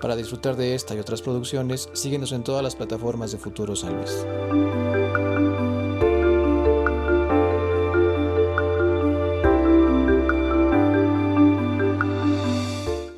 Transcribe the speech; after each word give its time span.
Para 0.00 0.14
disfrutar 0.14 0.56
de 0.56 0.74
esta 0.74 0.94
y 0.94 0.98
otras 0.98 1.22
producciones, 1.22 1.88
síguenos 1.94 2.32
en 2.32 2.44
todas 2.44 2.62
las 2.62 2.76
plataformas 2.76 3.32
de 3.32 3.38
Futuro 3.38 3.74
San 3.74 3.96
Luis. 3.96 4.26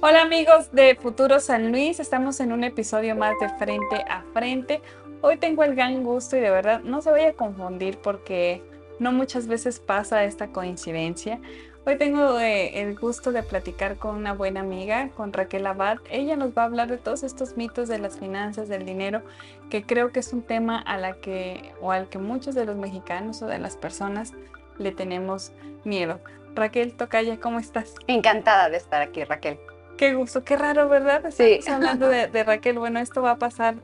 Hola 0.00 0.22
amigos 0.22 0.70
de 0.70 0.94
Futuro 0.94 1.40
San 1.40 1.72
Luis, 1.72 1.98
estamos 1.98 2.38
en 2.38 2.52
un 2.52 2.62
episodio 2.62 3.16
más 3.16 3.34
de 3.40 3.48
Frente 3.58 4.04
a 4.08 4.22
Frente. 4.32 4.80
Hoy 5.20 5.36
tengo 5.36 5.64
el 5.64 5.74
gran 5.74 6.04
gusto 6.04 6.36
y 6.36 6.40
de 6.40 6.50
verdad 6.50 6.82
no 6.84 7.02
se 7.02 7.10
vaya 7.10 7.30
a 7.30 7.32
confundir 7.32 7.98
porque 7.98 8.62
no 9.00 9.10
muchas 9.10 9.48
veces 9.48 9.80
pasa 9.80 10.22
esta 10.22 10.52
coincidencia. 10.52 11.40
Hoy 11.88 11.96
tengo 11.96 12.38
eh, 12.38 12.82
el 12.82 12.98
gusto 12.98 13.32
de 13.32 13.42
platicar 13.42 13.96
con 13.96 14.14
una 14.14 14.34
buena 14.34 14.60
amiga, 14.60 15.08
con 15.16 15.32
Raquel 15.32 15.66
Abad. 15.66 15.96
Ella 16.10 16.36
nos 16.36 16.50
va 16.50 16.60
a 16.60 16.64
hablar 16.66 16.88
de 16.88 16.98
todos 16.98 17.22
estos 17.22 17.56
mitos 17.56 17.88
de 17.88 17.98
las 17.98 18.18
finanzas, 18.18 18.68
del 18.68 18.84
dinero, 18.84 19.22
que 19.70 19.84
creo 19.84 20.12
que 20.12 20.20
es 20.20 20.34
un 20.34 20.42
tema 20.42 20.78
a 20.78 20.98
la 20.98 21.14
que 21.14 21.72
o 21.80 21.90
al 21.90 22.10
que 22.10 22.18
muchos 22.18 22.54
de 22.54 22.66
los 22.66 22.76
mexicanos 22.76 23.40
o 23.40 23.46
de 23.46 23.58
las 23.58 23.78
personas 23.78 24.34
le 24.76 24.92
tenemos 24.92 25.52
miedo. 25.84 26.20
Raquel 26.54 26.92
Tocaya, 26.92 27.40
¿cómo 27.40 27.58
estás? 27.58 27.94
Encantada 28.06 28.68
de 28.68 28.76
estar 28.76 29.00
aquí, 29.00 29.24
Raquel. 29.24 29.58
Qué 29.98 30.14
gusto, 30.14 30.44
qué 30.44 30.56
raro, 30.56 30.88
¿verdad? 30.88 31.24
Sí. 31.30 31.60
hablando 31.68 32.08
de, 32.08 32.28
de, 32.28 32.44
Raquel. 32.44 32.78
Bueno, 32.78 33.00
esto 33.00 33.20
va 33.20 33.32
a 33.32 33.38
pasar 33.38 33.74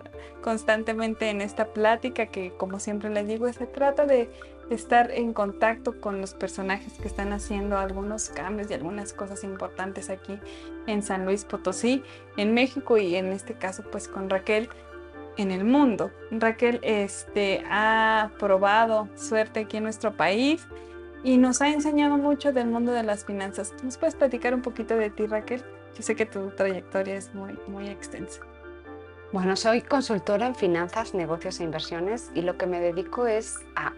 constantemente 0.43 1.29
en 1.29 1.41
esta 1.41 1.67
plática 1.67 2.27
que, 2.27 2.53
como 2.57 2.79
siempre 2.79 3.11
les 3.11 3.27
digo, 3.27 3.53
se 3.53 3.67
trata 3.67 4.07
de 4.07 4.31
estar 4.71 5.11
en 5.11 5.33
contacto 5.33 6.01
con 6.01 6.21
los 6.21 6.35
personajes 6.35 6.93
que 6.95 7.09
están 7.09 7.33
haciendo 7.33 7.79
algunos 7.79 8.29
cambios 8.29 8.71
y 8.71 8.75
algunas 8.75 9.13
cosas 9.13 9.45
importantes 9.45 10.09
aquí 10.09 10.39
en 10.87 11.03
San 11.03 11.25
Luis 11.25 11.45
Potosí, 11.45 12.03
en 12.37 12.55
México 12.55 12.97
y 12.97 13.17
en 13.17 13.33
este 13.33 13.55
caso 13.55 13.83
pues 13.91 14.09
con 14.09 14.31
Raquel 14.31 14.69
en 15.37 15.51
el 15.51 15.65
mundo. 15.65 16.11
Raquel 16.31 16.79
este, 16.83 17.65
ha 17.69 18.31
probado 18.39 19.09
suerte 19.17 19.61
aquí 19.61 19.79
en 19.79 19.83
nuestro 19.83 20.17
país 20.17 20.67
y 21.25 21.39
nos 21.39 21.61
ha 21.61 21.69
enseñado 21.69 22.17
mucho 22.17 22.53
del 22.53 22.69
mundo 22.69 22.93
de 22.93 23.03
las 23.03 23.25
finanzas. 23.25 23.75
¿Nos 23.83 23.99
puedes 23.99 24.15
platicar 24.15 24.55
un 24.55 24.63
poquito 24.63 24.97
de 24.97 25.11
ti, 25.11 25.27
Raquel? 25.27 25.65
Yo 25.95 26.03
sé 26.03 26.17
que 26.17 26.27
tu 26.27 26.51
trayectoria 26.51 27.15
es 27.15 27.33
muy, 27.35 27.59
muy 27.67 27.89
extensa. 27.89 28.41
Bueno, 29.33 29.57
soy 29.57 29.83
consultora 29.83 30.47
en 30.47 30.55
finanzas, 30.55 31.15
negocios 31.15 31.61
e 31.61 31.65
inversiones 31.65 32.31
y 32.35 32.43
lo 32.43 32.57
que 32.57 32.67
me 32.67 32.81
dedico 32.81 33.27
es 33.27 33.59
a 33.75 33.93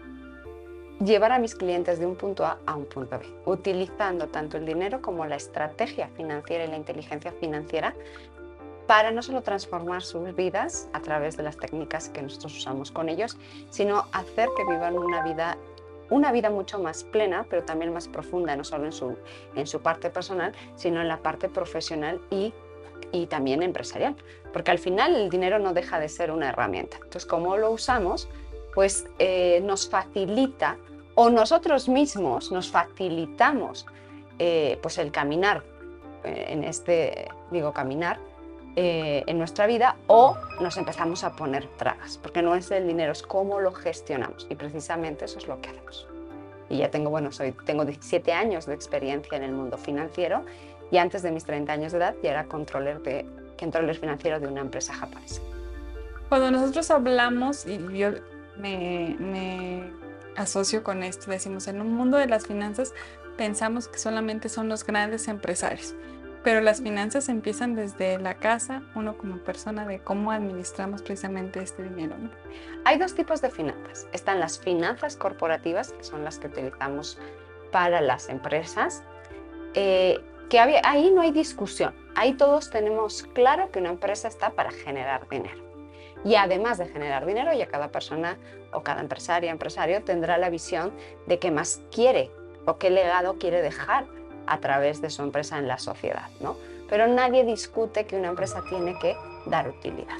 llevar 0.99 1.31
a 1.31 1.39
mis 1.39 1.53
clientes 1.53 1.99
de 1.99 2.05
un 2.05 2.15
punto 2.15 2.45
A 2.45 2.57
a 2.65 2.75
un 2.75 2.85
punto 2.85 3.19
B, 3.19 3.25
utilizando 3.45 4.27
tanto 4.27 4.57
el 4.57 4.65
dinero 4.65 5.01
como 5.01 5.25
la 5.25 5.35
estrategia 5.35 6.09
financiera 6.15 6.65
y 6.65 6.67
la 6.67 6.77
inteligencia 6.77 7.31
financiera 7.33 7.93
para 8.87 9.11
no 9.11 9.21
solo 9.21 9.41
transformar 9.41 10.01
sus 10.01 10.33
vidas 10.35 10.87
a 10.93 11.01
través 11.01 11.37
de 11.37 11.43
las 11.43 11.57
técnicas 11.57 12.09
que 12.09 12.21
nosotros 12.21 12.57
usamos 12.57 12.91
con 12.91 13.09
ellos, 13.09 13.37
sino 13.69 14.05
hacer 14.13 14.49
que 14.55 14.63
vivan 14.63 14.97
una 14.97 15.21
vida 15.23 15.57
una 16.09 16.31
vida 16.31 16.49
mucho 16.49 16.79
más 16.79 17.03
plena, 17.03 17.45
pero 17.49 17.63
también 17.63 17.93
más 17.93 18.07
profunda, 18.07 18.55
no 18.55 18.63
solo 18.63 18.85
en 18.85 18.91
su, 18.91 19.17
en 19.55 19.67
su 19.67 19.81
parte 19.81 20.09
personal, 20.09 20.53
sino 20.75 21.01
en 21.01 21.07
la 21.07 21.17
parte 21.17 21.49
profesional 21.49 22.21
y, 22.29 22.53
y 23.11 23.27
también 23.27 23.63
empresarial. 23.63 24.15
Porque 24.53 24.71
al 24.71 24.79
final 24.79 25.15
el 25.15 25.29
dinero 25.29 25.59
no 25.59 25.73
deja 25.73 25.99
de 25.99 26.09
ser 26.09 26.31
una 26.31 26.49
herramienta. 26.49 26.97
Entonces, 26.97 27.25
¿cómo 27.25 27.57
lo 27.57 27.71
usamos? 27.71 28.29
Pues 28.73 29.07
eh, 29.19 29.61
nos 29.63 29.89
facilita 29.89 30.77
o 31.15 31.31
nosotros 31.31 31.89
mismos 31.89 32.51
nos 32.51 32.69
facilitamos 32.69 33.87
eh, 34.37 34.77
pues 34.83 34.99
el 34.99 35.11
caminar 35.11 35.63
eh, 36.23 36.45
en 36.49 36.63
este, 36.63 37.27
digo, 37.49 37.73
caminar 37.73 38.19
eh, 38.79 39.23
en 39.25 39.39
nuestra 39.39 39.65
vida 39.65 39.95
o 40.05 40.37
nos 40.61 40.77
empezamos 40.77 41.23
a 41.23 41.35
poner 41.35 41.67
tragas, 41.77 42.19
porque 42.19 42.43
no 42.43 42.53
es 42.53 42.69
el 42.69 42.87
dinero, 42.87 43.11
es 43.11 43.23
cómo 43.23 43.59
lo 43.59 43.71
gestionamos 43.71 44.45
y 44.51 44.55
precisamente 44.55 45.25
eso 45.25 45.39
es 45.39 45.47
lo 45.47 45.59
que 45.59 45.69
hacemos. 45.69 46.07
Y 46.69 46.77
ya 46.77 46.91
tengo, 46.91 47.09
bueno, 47.09 47.31
soy, 47.31 47.53
tengo 47.65 47.85
17 47.85 48.31
años 48.33 48.67
de 48.67 48.75
experiencia 48.75 49.35
en 49.35 49.43
el 49.43 49.51
mundo 49.51 49.79
financiero 49.79 50.45
y 50.91 50.97
antes 50.97 51.23
de 51.23 51.31
mis 51.31 51.43
30 51.43 51.73
años 51.73 51.91
de 51.91 51.97
edad 51.97 52.15
ya 52.21 52.29
era 52.29 52.45
controller, 52.45 53.01
de, 53.01 53.25
controller 53.59 53.95
financiero 53.97 54.39
de 54.39 54.45
una 54.45 54.61
empresa 54.61 54.93
japonesa. 54.93 55.41
Cuando 56.29 56.51
nosotros 56.51 56.91
hablamos, 56.91 57.65
y 57.65 57.79
yo 57.97 58.11
me, 58.57 59.15
me 59.17 59.91
asocio 60.35 60.83
con 60.83 61.01
esto. 61.01 61.31
Decimos, 61.31 61.67
en 61.67 61.81
un 61.81 61.93
mundo 61.93 62.17
de 62.17 62.27
las 62.27 62.45
finanzas 62.45 62.93
pensamos 63.37 63.87
que 63.87 63.97
solamente 63.97 64.49
son 64.49 64.69
los 64.69 64.85
grandes 64.85 65.27
empresarios, 65.27 65.95
pero 66.47 66.61
las 66.61 66.81
finanzas 66.81 67.27
empiezan 67.27 67.75
desde 67.75 68.17
la 68.19 68.35
casa, 68.35 68.81
uno 68.95 69.17
como 69.17 69.39
persona, 69.39 69.85
de 69.85 69.99
cómo 69.99 70.31
administramos 70.31 71.01
precisamente 71.01 71.61
este 71.61 71.83
dinero. 71.83 72.15
Hay 72.85 72.97
dos 72.97 73.15
tipos 73.15 73.41
de 73.41 73.49
finanzas. 73.49 74.07
Están 74.13 74.39
las 74.39 74.57
finanzas 74.57 75.17
corporativas, 75.17 75.91
que 75.91 76.05
son 76.05 76.23
las 76.23 76.39
que 76.39 76.47
utilizamos 76.47 77.19
para 77.69 77.99
las 77.99 78.29
empresas, 78.29 79.03
eh, 79.73 80.23
que 80.49 80.57
ahí 80.57 81.11
no 81.11 81.19
hay 81.19 81.31
discusión. 81.31 81.93
Ahí 82.15 82.31
todos 82.35 82.69
tenemos 82.69 83.23
claro 83.33 83.69
que 83.69 83.79
una 83.79 83.89
empresa 83.89 84.29
está 84.29 84.51
para 84.51 84.71
generar 84.71 85.27
dinero. 85.27 85.61
Y 86.23 86.35
además 86.35 86.77
de 86.77 86.87
generar 86.87 87.25
dinero, 87.25 87.51
ya 87.51 87.67
cada 87.67 87.89
persona 87.89 88.37
o 88.71 88.83
cada 88.83 89.01
empresaria, 89.01 89.51
empresario 89.51 90.01
tendrá 90.05 90.37
la 90.37 90.49
visión 90.49 90.93
de 91.25 91.39
qué 91.39 91.51
más 91.51 91.81
quiere 91.91 92.31
o 92.65 92.77
qué 92.77 92.89
legado 92.89 93.37
quiere 93.37 93.61
dejar 93.61 94.07
a 94.47 94.59
través 94.59 95.01
de 95.01 95.09
su 95.09 95.21
empresa 95.21 95.57
en 95.57 95.67
la 95.67 95.77
sociedad, 95.77 96.29
¿no? 96.39 96.55
Pero 96.89 97.07
nadie 97.07 97.43
discute 97.43 98.05
que 98.05 98.15
una 98.15 98.29
empresa 98.29 98.63
tiene 98.69 98.97
que 98.99 99.15
dar 99.45 99.67
utilidad. 99.69 100.17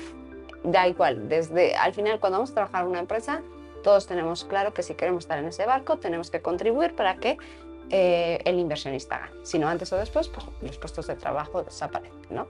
Da 0.64 0.88
igual, 0.88 1.30
desde 1.30 1.76
al 1.76 1.94
final 1.94 2.20
cuando 2.20 2.40
vamos 2.40 2.52
a 2.52 2.56
trabajar 2.56 2.84
en 2.84 2.90
una 2.90 3.00
empresa, 3.00 3.42
todos 3.84 4.06
tenemos 4.08 4.44
claro 4.44 4.74
que 4.74 4.84
si 4.84 4.96
queremos 4.96 5.24
estar 5.24 5.40
en 5.40 5.46
ese 5.46 5.66
barco 5.66 5.98
tenemos 5.98 6.30
que 6.30 6.42
contribuir 6.42 6.94
para 6.96 7.16
que 7.16 7.38
eh, 7.90 8.40
el 8.44 8.60
inversionista 8.60 9.18
gane. 9.18 9.32
Si 9.44 9.60
no 9.60 9.70
antes 9.70 9.94
o 9.94 9.98
después, 9.98 10.28
pues 10.28 10.46
los 10.62 10.78
puestos 10.78 11.08
de 11.08 11.16
trabajo 11.16 11.64
desaparecen, 11.64 12.20
¿no? 12.30 12.48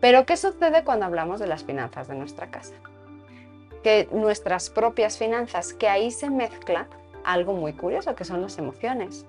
Pero 0.00 0.26
¿qué 0.26 0.36
sucede 0.36 0.84
cuando 0.84 1.06
hablamos 1.06 1.40
de 1.40 1.46
las 1.46 1.64
finanzas 1.64 2.08
de 2.08 2.14
nuestra 2.14 2.50
casa? 2.50 2.74
Que 3.82 4.08
nuestras 4.12 4.68
propias 4.68 5.16
finanzas, 5.16 5.72
que 5.72 5.88
ahí 5.88 6.10
se 6.10 6.28
mezcla 6.28 6.88
algo 7.24 7.54
muy 7.54 7.72
curioso, 7.72 8.14
que 8.14 8.24
son 8.24 8.42
las 8.42 8.58
emociones, 8.58 9.24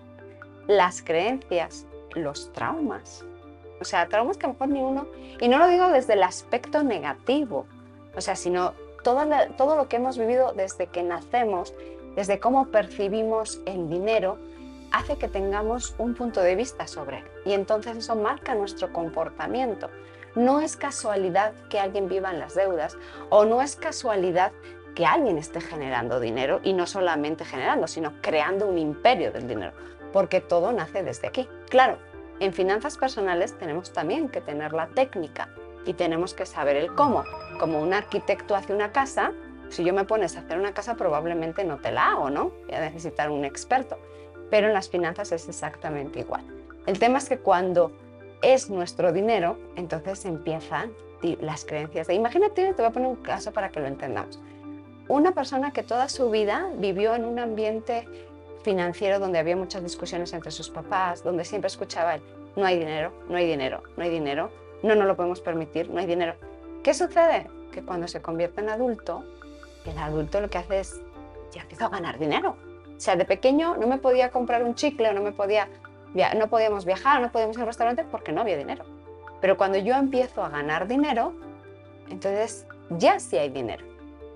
las 0.68 1.02
creencias, 1.02 1.86
los 2.14 2.52
traumas. 2.54 3.26
O 3.80 3.86
sea, 3.86 4.08
traumas 4.08 4.38
que 4.38 4.46
a 4.46 4.50
lo 4.50 4.54
mejor 4.54 4.70
ni 4.70 4.82
uno, 4.82 5.08
y 5.40 5.48
no 5.48 5.58
lo 5.60 5.68
digo 5.68 5.90
desde 5.90 6.14
el 6.14 6.24
aspecto 6.24 6.84
negativo, 6.84 7.66
o 8.16 8.22
sea, 8.22 8.36
sino 8.36 8.74
todo, 9.04 9.24
todo 9.56 9.76
lo 9.76 9.88
que 9.88 9.98
hemos 9.98 10.18
vivido 10.18 10.54
desde 10.54 10.88
que 10.88 11.04
nacemos, 11.04 11.74
desde 12.16 12.40
cómo 12.40 12.68
percibimos 12.68 13.62
el 13.66 13.90
dinero, 13.90 14.38
hace 14.92 15.18
que 15.18 15.28
tengamos 15.28 15.96
un 15.98 16.16
punto 16.16 16.42
de 16.42 16.56
vista 16.56 16.88
sobre 16.88 17.20
él. 17.20 17.26
Y 17.46 17.54
entonces 17.54 17.98
eso 17.98 18.16
marca 18.16 18.56
nuestro 18.56 18.92
comportamiento. 18.92 19.90
No 20.36 20.62
es 20.62 20.78
casualidad 20.78 21.54
que 21.70 21.80
alguien 21.80 22.08
viva 22.10 22.32
en 22.32 22.40
las 22.40 22.56
deudas 22.56 22.98
o 23.30 23.46
no 23.46 23.62
es 23.62 23.76
casualidad 23.76 24.52
que 24.96 25.06
alguien 25.06 25.38
esté 25.38 25.62
generando 25.62 26.20
dinero 26.20 26.60
y 26.64 26.74
no 26.74 26.88
solamente 26.88 27.46
generando, 27.46 27.88
sino 27.88 28.14
creando 28.22 28.68
un 28.68 28.80
imperio 28.80 29.32
del 29.32 29.48
dinero, 29.48 29.74
porque 30.18 30.42
todo 30.42 30.72
nace 30.72 31.04
desde 31.04 31.28
aquí. 31.28 31.48
Claro, 31.70 32.00
en 32.40 32.52
finanzas 32.52 32.98
personales 32.98 33.56
tenemos 33.60 33.94
también 33.94 34.30
que 34.30 34.42
tener 34.42 34.74
la 34.74 34.88
técnica 34.88 35.48
y 35.86 35.94
tenemos 35.94 36.34
que 36.34 36.48
saber 36.48 36.76
el 36.76 36.96
cómo. 36.96 37.24
Como 37.60 37.80
un 37.80 37.94
arquitecto 37.94 38.56
hace 38.56 38.74
una 38.74 38.92
casa, 38.92 39.32
si 39.70 39.84
yo 39.84 39.94
me 39.94 40.06
pones 40.06 40.36
a 40.36 40.40
hacer 40.40 40.58
una 40.58 40.74
casa 40.74 40.96
probablemente 40.96 41.64
no 41.64 41.78
te 41.78 41.92
la 41.92 42.14
hago, 42.14 42.32
¿no? 42.32 42.52
Voy 42.66 42.74
a 42.74 42.80
necesitar 42.80 43.30
un 43.30 43.46
experto. 43.46 44.00
Pero 44.50 44.66
en 44.66 44.74
las 44.74 44.90
finanzas 44.90 45.32
es 45.32 45.48
exactamente 45.48 46.22
igual. 46.22 46.44
El 46.88 46.98
tema 46.98 47.20
es 47.20 47.30
que 47.30 47.38
cuando 47.38 47.92
es 48.42 48.72
nuestro 48.72 49.14
dinero, 49.14 49.60
entonces 49.76 50.26
empiezan 50.26 50.94
las 51.42 51.64
creencias 51.64 52.08
de, 52.08 52.16
imagínate, 52.16 52.74
te 52.74 52.82
voy 52.82 52.86
a 52.86 52.92
poner 52.92 53.08
un 53.08 53.18
caso 53.18 53.52
para 53.54 53.70
que 53.70 53.80
lo 53.82 53.86
entendamos. 53.86 54.42
Una 55.10 55.34
persona 55.34 55.74
que 55.74 55.84
toda 55.84 56.10
su 56.10 56.32
vida 56.32 56.72
vivió 56.80 57.14
en 57.14 57.24
un 57.24 57.38
ambiente 57.38 58.08
financiero 58.68 59.18
donde 59.18 59.40
había 59.40 59.56
muchas 59.56 59.82
discusiones 59.82 60.34
entre 60.34 60.52
sus 60.52 60.70
papás, 60.70 61.24
donde 61.24 61.46
siempre 61.46 61.68
escuchaba 61.68 62.16
el, 62.16 62.22
no 62.58 62.66
hay 62.66 62.78
dinero, 62.78 63.14
no 63.30 63.38
hay 63.38 63.48
dinero, 63.48 63.82
no 63.96 64.04
hay 64.04 64.10
dinero, 64.10 64.52
no 64.84 64.94
no 64.94 65.06
lo 65.06 65.16
podemos 65.16 65.40
permitir, 65.40 65.90
no 65.90 66.02
hay 66.02 66.06
dinero. 66.06 66.36
¿Qué 66.84 66.94
sucede? 66.94 67.48
Que 67.72 67.82
cuando 67.82 68.10
se 68.10 68.22
convierte 68.22 68.60
en 68.60 68.68
adulto, 68.68 69.24
el 69.86 69.98
adulto 69.98 70.42
lo 70.42 70.50
que 70.50 70.58
hace 70.58 70.82
es, 70.82 71.02
ya 71.54 71.62
empieza 71.62 71.86
a 71.86 71.90
ganar 71.90 72.20
dinero. 72.20 72.58
O 72.98 73.00
sea, 73.00 73.16
de 73.16 73.24
pequeño 73.24 73.78
no 73.78 73.88
me 73.88 74.00
podía 74.00 74.32
comprar 74.32 74.64
un 74.64 74.76
chicle 74.76 75.14
no 75.14 75.22
me 75.22 75.32
podía 75.32 75.70
no 76.36 76.48
podíamos 76.48 76.84
viajar, 76.84 77.22
no 77.22 77.32
podíamos 77.32 77.56
ir 77.56 77.62
al 77.62 77.68
restaurante 77.68 78.04
porque 78.12 78.34
no 78.34 78.42
había 78.42 78.58
dinero. 78.58 78.84
Pero 79.40 79.56
cuando 79.56 79.78
yo 79.78 79.96
empiezo 79.96 80.44
a 80.44 80.50
ganar 80.50 80.90
dinero, 80.90 81.34
entonces 82.10 82.68
ya 82.90 83.18
sí 83.22 83.38
hay 83.38 83.50
dinero. 83.50 83.86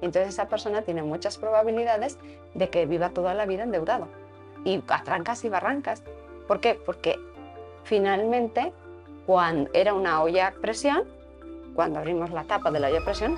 Entonces 0.01 0.33
esa 0.33 0.47
persona 0.47 0.81
tiene 0.81 1.03
muchas 1.03 1.37
probabilidades 1.37 2.17
de 2.53 2.69
que 2.69 2.85
viva 2.85 3.09
toda 3.09 3.33
la 3.33 3.45
vida 3.45 3.63
endeudado. 3.63 4.07
Y 4.65 4.83
a 4.87 5.03
trancas 5.03 5.43
y 5.45 5.49
barrancas. 5.49 6.03
¿Por 6.47 6.59
qué? 6.59 6.79
Porque 6.85 7.19
finalmente, 7.83 8.73
cuando 9.25 9.69
era 9.73 9.93
una 9.93 10.21
olla 10.21 10.47
a 10.47 10.51
presión, 10.51 11.03
cuando 11.75 11.99
abrimos 11.99 12.31
la 12.31 12.43
tapa 12.43 12.71
de 12.71 12.79
la 12.79 12.87
olla 12.87 12.99
de 12.99 13.05
presión. 13.05 13.37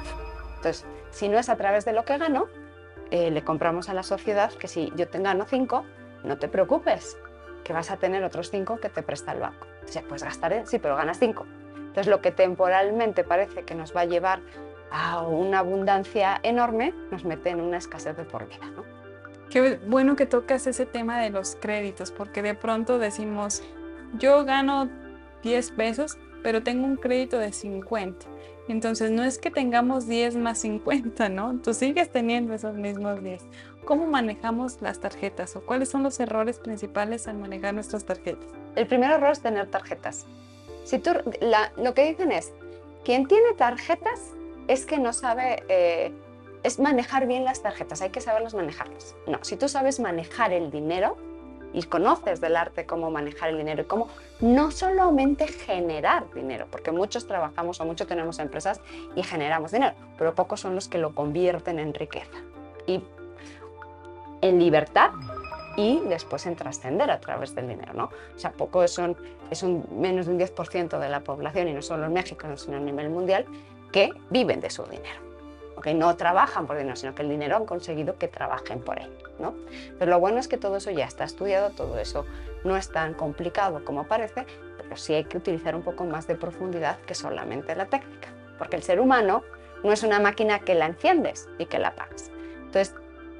Entonces, 0.57 0.85
si 1.11 1.29
no 1.29 1.37
es 1.37 1.49
a 1.49 1.55
través 1.55 1.85
de 1.85 1.93
lo 1.93 2.05
que 2.05 2.17
gano, 2.17 2.47
eh, 3.11 3.29
le 3.29 3.43
compramos 3.43 3.89
a 3.89 3.93
la 3.93 4.03
sociedad 4.03 4.51
que 4.53 4.67
si 4.67 4.91
yo 4.95 5.07
te 5.07 5.19
gano 5.19 5.45
5, 5.47 5.85
no 6.23 6.37
te 6.37 6.47
preocupes, 6.47 7.17
que 7.63 7.73
vas 7.73 7.91
a 7.91 7.97
tener 7.97 8.23
otros 8.23 8.49
5 8.49 8.79
que 8.79 8.89
te 8.89 9.03
presta 9.03 9.33
el 9.33 9.41
banco. 9.41 9.67
Entonces, 9.75 10.03
puedes 10.03 10.23
gastar, 10.23 10.65
sí, 10.65 10.79
pero 10.79 10.95
ganas 10.95 11.19
5. 11.19 11.45
Entonces, 11.75 12.07
lo 12.07 12.21
que 12.21 12.31
temporalmente 12.31 13.23
parece 13.23 13.63
que 13.63 13.75
nos 13.75 13.95
va 13.95 14.01
a 14.01 14.05
llevar 14.05 14.39
a 14.93 15.23
una 15.23 15.59
abundancia 15.59 16.39
enorme, 16.43 16.93
nos 17.11 17.25
mete 17.25 17.49
en 17.49 17.59
una 17.59 17.77
escasez 17.77 18.15
de 18.15 18.23
por 18.23 18.47
vida. 18.47 18.65
¿no? 18.75 18.83
Qué 19.49 19.79
bueno 19.87 20.15
que 20.15 20.27
tocas 20.27 20.67
ese 20.67 20.85
tema 20.85 21.19
de 21.19 21.31
los 21.31 21.57
créditos, 21.59 22.11
porque 22.11 22.43
de 22.43 22.53
pronto 22.53 22.99
decimos, 22.99 23.63
yo 24.19 24.45
gano 24.45 24.89
10 25.41 25.71
pesos, 25.71 26.17
pero 26.43 26.61
tengo 26.61 26.85
un 26.85 26.95
crédito 26.95 27.39
de 27.39 27.51
50. 27.51 28.27
Entonces 28.67 29.09
no 29.09 29.23
es 29.23 29.39
que 29.39 29.49
tengamos 29.49 30.07
10 30.07 30.37
más 30.37 30.59
50, 30.59 31.27
¿no? 31.29 31.57
Tú 31.57 31.73
sigues 31.73 32.11
teniendo 32.11 32.53
esos 32.53 32.75
mismos 32.75 33.21
10. 33.21 33.43
¿Cómo 33.85 34.05
manejamos 34.05 34.79
las 34.81 34.99
tarjetas 34.99 35.55
o 35.55 35.61
cuáles 35.65 35.89
son 35.89 36.03
los 36.03 36.19
errores 36.19 36.59
principales 36.59 37.27
al 37.27 37.37
manejar 37.37 37.73
nuestras 37.73 38.05
tarjetas? 38.05 38.45
El 38.75 38.85
primer 38.85 39.11
error 39.11 39.31
es 39.31 39.41
tener 39.41 39.69
tarjetas. 39.71 40.27
Si 40.83 40.99
tú, 40.99 41.11
lo 41.77 41.93
que 41.93 42.05
dicen 42.05 42.31
es, 42.31 42.53
quien 43.03 43.27
tiene 43.27 43.53
tarjetas 43.57 44.33
es 44.67 44.85
que 44.85 44.97
no 44.97 45.13
sabe, 45.13 45.63
eh, 45.69 46.13
es 46.63 46.79
manejar 46.79 47.27
bien 47.27 47.43
las 47.43 47.61
tarjetas, 47.61 48.01
hay 48.01 48.09
que 48.09 48.21
saberlas 48.21 48.53
manejarlas. 48.53 49.15
No, 49.27 49.39
si 49.41 49.57
tú 49.57 49.67
sabes 49.67 49.99
manejar 49.99 50.53
el 50.53 50.71
dinero 50.71 51.17
y 51.73 51.83
conoces 51.83 52.39
del 52.39 52.55
arte 52.55 52.85
cómo 52.85 53.09
manejar 53.09 53.49
el 53.49 53.57
dinero 53.57 53.81
y 53.81 53.85
cómo 53.85 54.07
no 54.39 54.71
solamente 54.71 55.47
generar 55.47 56.31
dinero, 56.33 56.67
porque 56.71 56.91
muchos 56.91 57.27
trabajamos 57.27 57.81
o 57.81 57.85
muchos 57.85 58.07
tenemos 58.07 58.39
empresas 58.39 58.79
y 59.15 59.23
generamos 59.23 59.71
dinero, 59.71 59.95
pero 60.17 60.35
pocos 60.35 60.61
son 60.61 60.75
los 60.75 60.87
que 60.87 60.99
lo 60.99 61.15
convierten 61.15 61.79
en 61.79 61.93
riqueza 61.93 62.37
y 62.85 63.03
en 64.41 64.59
libertad 64.59 65.11
y 65.75 65.99
después 66.01 66.45
en 66.45 66.55
trascender 66.55 67.09
a 67.09 67.19
través 67.19 67.55
del 67.55 67.67
dinero, 67.67 67.93
¿no? 67.93 68.11
O 68.35 68.39
sea, 68.39 68.51
poco 68.51 68.87
son, 68.87 69.17
es 69.49 69.63
un, 69.63 69.85
menos 69.99 70.27
de 70.27 70.33
un 70.33 70.39
10% 70.39 70.99
de 70.99 71.09
la 71.09 71.21
población, 71.21 71.67
y 71.67 71.73
no 71.73 71.81
solo 71.81 72.05
en 72.05 72.13
México, 72.13 72.45
sino 72.57 72.77
a 72.77 72.79
nivel 72.79 73.09
mundial, 73.09 73.45
que 73.93 74.11
viven 74.29 74.59
de 74.59 74.69
su 74.69 74.83
dinero. 74.83 75.21
que 75.81 75.93
No 75.93 76.15
trabajan 76.17 76.65
por 76.65 76.77
dinero, 76.77 76.95
sino 76.95 77.13
que 77.15 77.21
el 77.21 77.29
dinero 77.29 77.55
han 77.55 77.65
conseguido 77.65 78.17
que 78.17 78.27
trabajen 78.27 78.81
por 78.81 78.99
él. 78.99 79.09
¿no? 79.39 79.53
Pero 79.99 80.11
lo 80.11 80.19
bueno 80.19 80.39
es 80.39 80.47
que 80.47 80.57
todo 80.57 80.77
eso 80.77 80.91
ya 80.91 81.05
está 81.05 81.23
estudiado, 81.23 81.69
todo 81.69 81.97
eso 81.97 82.25
no 82.63 82.75
es 82.75 82.89
tan 82.89 83.13
complicado 83.13 83.83
como 83.85 84.05
parece, 84.05 84.45
pero 84.77 84.97
sí 84.97 85.13
hay 85.13 85.25
que 85.25 85.37
utilizar 85.37 85.75
un 85.75 85.83
poco 85.83 86.05
más 86.05 86.27
de 86.27 86.35
profundidad 86.35 86.99
que 87.01 87.15
solamente 87.15 87.75
la 87.75 87.85
técnica, 87.85 88.29
porque 88.57 88.75
el 88.75 88.83
ser 88.83 88.99
humano 88.99 89.43
no 89.83 89.91
es 89.91 90.03
una 90.03 90.19
máquina 90.19 90.59
que 90.59 90.75
la 90.75 90.85
enciendes 90.85 91.49
y 91.57 91.65
que 91.65 91.79
la 91.79 91.89
apagas. 91.89 92.31
Entonces, 92.65 92.95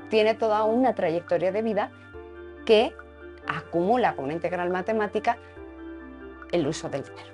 tiene 0.10 0.36
toda 0.36 0.66
una 0.66 0.94
trayectoria 0.94 1.52
de 1.52 1.62
vida 1.62 1.92
que 2.66 2.94
acumula 3.48 4.16
con 4.16 4.26
una 4.26 4.34
integral 4.34 4.70
matemática 4.70 5.38
el 6.52 6.68
uso 6.68 6.90
del 6.90 7.04
dinero. 7.04 7.33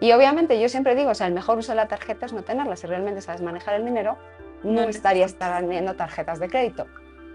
Y 0.00 0.12
obviamente 0.12 0.58
yo 0.58 0.68
siempre 0.68 0.94
digo, 0.94 1.10
o 1.10 1.14
sea, 1.14 1.26
el 1.26 1.34
mejor 1.34 1.58
uso 1.58 1.72
de 1.72 1.76
la 1.76 1.88
tarjeta 1.88 2.26
es 2.26 2.32
no 2.32 2.42
tenerla. 2.42 2.76
Si 2.76 2.86
realmente 2.86 3.20
sabes 3.20 3.42
manejar 3.42 3.74
el 3.74 3.84
dinero, 3.84 4.16
no, 4.62 4.82
estarías 4.82 5.34
teniendo 5.34 5.94
tarjetas 5.94 6.40
de 6.40 6.48
crédito. 6.48 6.86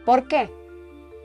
¿Por 0.03 0.27
qué? 0.27 0.49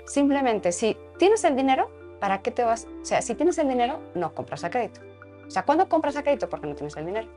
Simplemente, 0.07 0.73
si 0.73 0.97
tienes 1.19 1.45
el 1.45 1.57
dinero, 1.57 1.91
¿para 2.21 2.43
qué 2.43 2.51
te 2.51 2.65
vas? 2.65 2.87
O 3.03 3.05
sea, 3.05 3.23
si 3.23 3.35
tienes 3.35 3.59
el 3.59 3.69
dinero, 3.69 4.01
no 4.15 4.35
compras 4.35 4.65
a 4.65 4.71
crédito. 4.71 5.01
O 5.47 5.51
sea, 5.51 5.65
¿cuándo 5.65 5.89
compras 5.89 6.17
a 6.17 6.23
crédito? 6.23 6.49
Porque 6.49 6.67
no 6.67 6.75
tienes 6.75 6.97
el 6.97 7.07
dinero. 7.07 7.29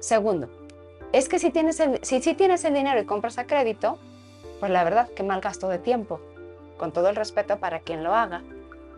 Segundo, 0.00 0.48
es 1.12 1.28
que 1.28 1.38
si 1.38 1.50
tienes 1.50 1.78
el, 1.80 1.98
si, 2.02 2.20
si 2.20 2.34
tienes 2.34 2.64
el 2.64 2.74
dinero 2.74 3.00
y 3.00 3.04
compras 3.04 3.38
a 3.38 3.46
crédito, 3.46 3.98
pues 4.58 4.72
la 4.72 4.84
verdad, 4.84 5.08
qué 5.14 5.22
mal 5.22 5.40
gasto 5.40 5.68
de 5.68 5.78
tiempo 5.78 6.20
con 6.76 6.92
todo 6.92 7.10
el 7.10 7.16
respeto 7.16 7.58
para 7.58 7.80
quien 7.80 8.02
lo 8.02 8.14
haga, 8.14 8.42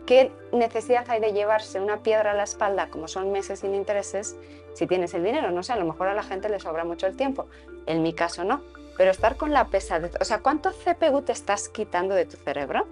¿qué 0.05 0.31
necesidad 0.51 1.05
hay 1.09 1.19
de 1.19 1.33
llevarse 1.33 1.79
una 1.79 1.97
piedra 1.97 2.31
a 2.31 2.33
la 2.33 2.43
espalda, 2.43 2.89
como 2.89 3.07
son 3.07 3.31
meses 3.31 3.59
sin 3.59 3.73
intereses, 3.75 4.35
si 4.73 4.87
tienes 4.87 5.13
el 5.13 5.23
dinero? 5.23 5.51
No 5.51 5.63
sé, 5.63 5.73
a 5.73 5.77
lo 5.77 5.85
mejor 5.85 6.07
a 6.07 6.13
la 6.13 6.23
gente 6.23 6.49
le 6.49 6.59
sobra 6.59 6.83
mucho 6.83 7.07
el 7.07 7.15
tiempo. 7.15 7.47
En 7.85 8.03
mi 8.03 8.13
caso 8.13 8.43
no. 8.43 8.61
Pero 8.97 9.11
estar 9.11 9.37
con 9.37 9.51
la 9.51 9.67
pesadez, 9.67 10.13
o 10.21 10.25
sea, 10.25 10.39
¿cuánto 10.39 10.71
CPU 10.71 11.23
te 11.23 11.31
estás 11.31 11.67
quitando 11.67 12.13
de 12.13 12.25
tu 12.25 12.37
cerebro? 12.37 12.85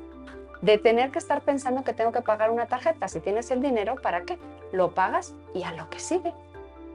De 0.62 0.78
tener 0.78 1.12
que 1.12 1.20
estar 1.20 1.42
pensando 1.42 1.84
que 1.84 1.94
tengo 1.94 2.12
que 2.12 2.22
pagar 2.22 2.50
una 2.50 2.66
tarjeta. 2.66 3.08
Si 3.08 3.20
tienes 3.20 3.52
el 3.52 3.62
dinero, 3.62 3.96
¿para 4.02 4.22
qué? 4.22 4.38
Lo 4.72 4.92
pagas 4.92 5.34
y 5.54 5.64
a 5.64 5.74
lo 5.74 5.90
que 5.90 6.00
sigue. 6.00 6.34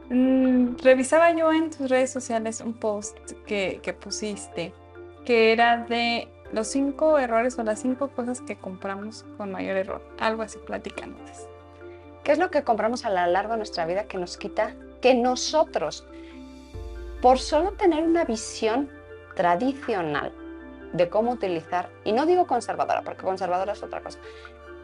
Mm, 0.09 0.77
revisaba 0.83 1.33
yo 1.33 1.53
en 1.53 1.71
tus 1.71 1.89
redes 1.89 2.11
sociales 2.11 2.61
un 2.61 2.75
post 2.75 3.17
que, 3.45 3.81
que 3.83 3.93
pusiste 3.93 4.73
que 5.27 5.53
era 5.53 5.79
de 5.79 6.29
los 6.53 6.69
cinco 6.69 7.19
errores 7.19 7.59
o 7.59 7.63
las 7.63 7.81
cinco 7.81 8.09
cosas 8.09 8.41
que 8.41 8.57
compramos 8.57 9.25
con 9.37 9.53
mayor 9.53 9.77
error. 9.77 10.03
Algo 10.19 10.43
así, 10.43 10.59
platicando. 10.59 11.19
¿Qué 12.25 12.33
es 12.33 12.39
lo 12.39 12.51
que 12.51 12.65
compramos 12.65 13.05
a 13.05 13.11
lo 13.11 13.31
largo 13.31 13.53
de 13.53 13.59
nuestra 13.59 13.87
vida 13.87 14.05
que 14.05 14.19
nos 14.19 14.37
quita 14.37 14.75
que 15.01 15.15
nosotros, 15.15 16.07
por 17.23 17.39
solo 17.39 17.73
tener 17.73 18.03
una 18.03 18.25
visión 18.25 18.91
tradicional 19.37 20.33
de 20.93 21.09
cómo 21.09 21.33
utilizar, 21.33 21.91
y 22.05 22.13
no 22.13 22.27
digo 22.27 22.47
conservadora, 22.47 23.03
porque 23.03 23.23
conservadora 23.23 23.75
es 23.75 23.83
otra 23.83 24.01
cosa, 24.01 24.19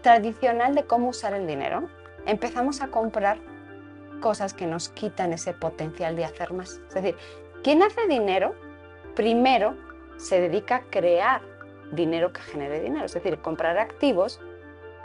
tradicional 0.02 0.74
de 0.74 0.84
cómo 0.84 1.08
usar 1.08 1.34
el 1.34 1.46
dinero, 1.46 1.88
empezamos 2.26 2.80
a 2.80 2.88
comprar 2.88 3.38
cosas 4.20 4.54
que 4.54 4.66
nos 4.66 4.88
quitan 4.88 5.32
ese 5.32 5.52
potencial 5.52 6.14
de 6.14 6.24
hacer 6.24 6.52
más. 6.52 6.80
Es 6.88 6.94
decir, 6.94 7.16
quien 7.62 7.82
hace 7.82 8.06
dinero, 8.06 8.54
primero 9.14 9.74
se 10.16 10.40
dedica 10.40 10.76
a 10.76 10.82
crear 10.82 11.42
dinero 11.92 12.32
que 12.32 12.40
genere 12.40 12.80
dinero, 12.80 13.06
es 13.06 13.14
decir, 13.14 13.38
comprar 13.38 13.78
activos, 13.78 14.40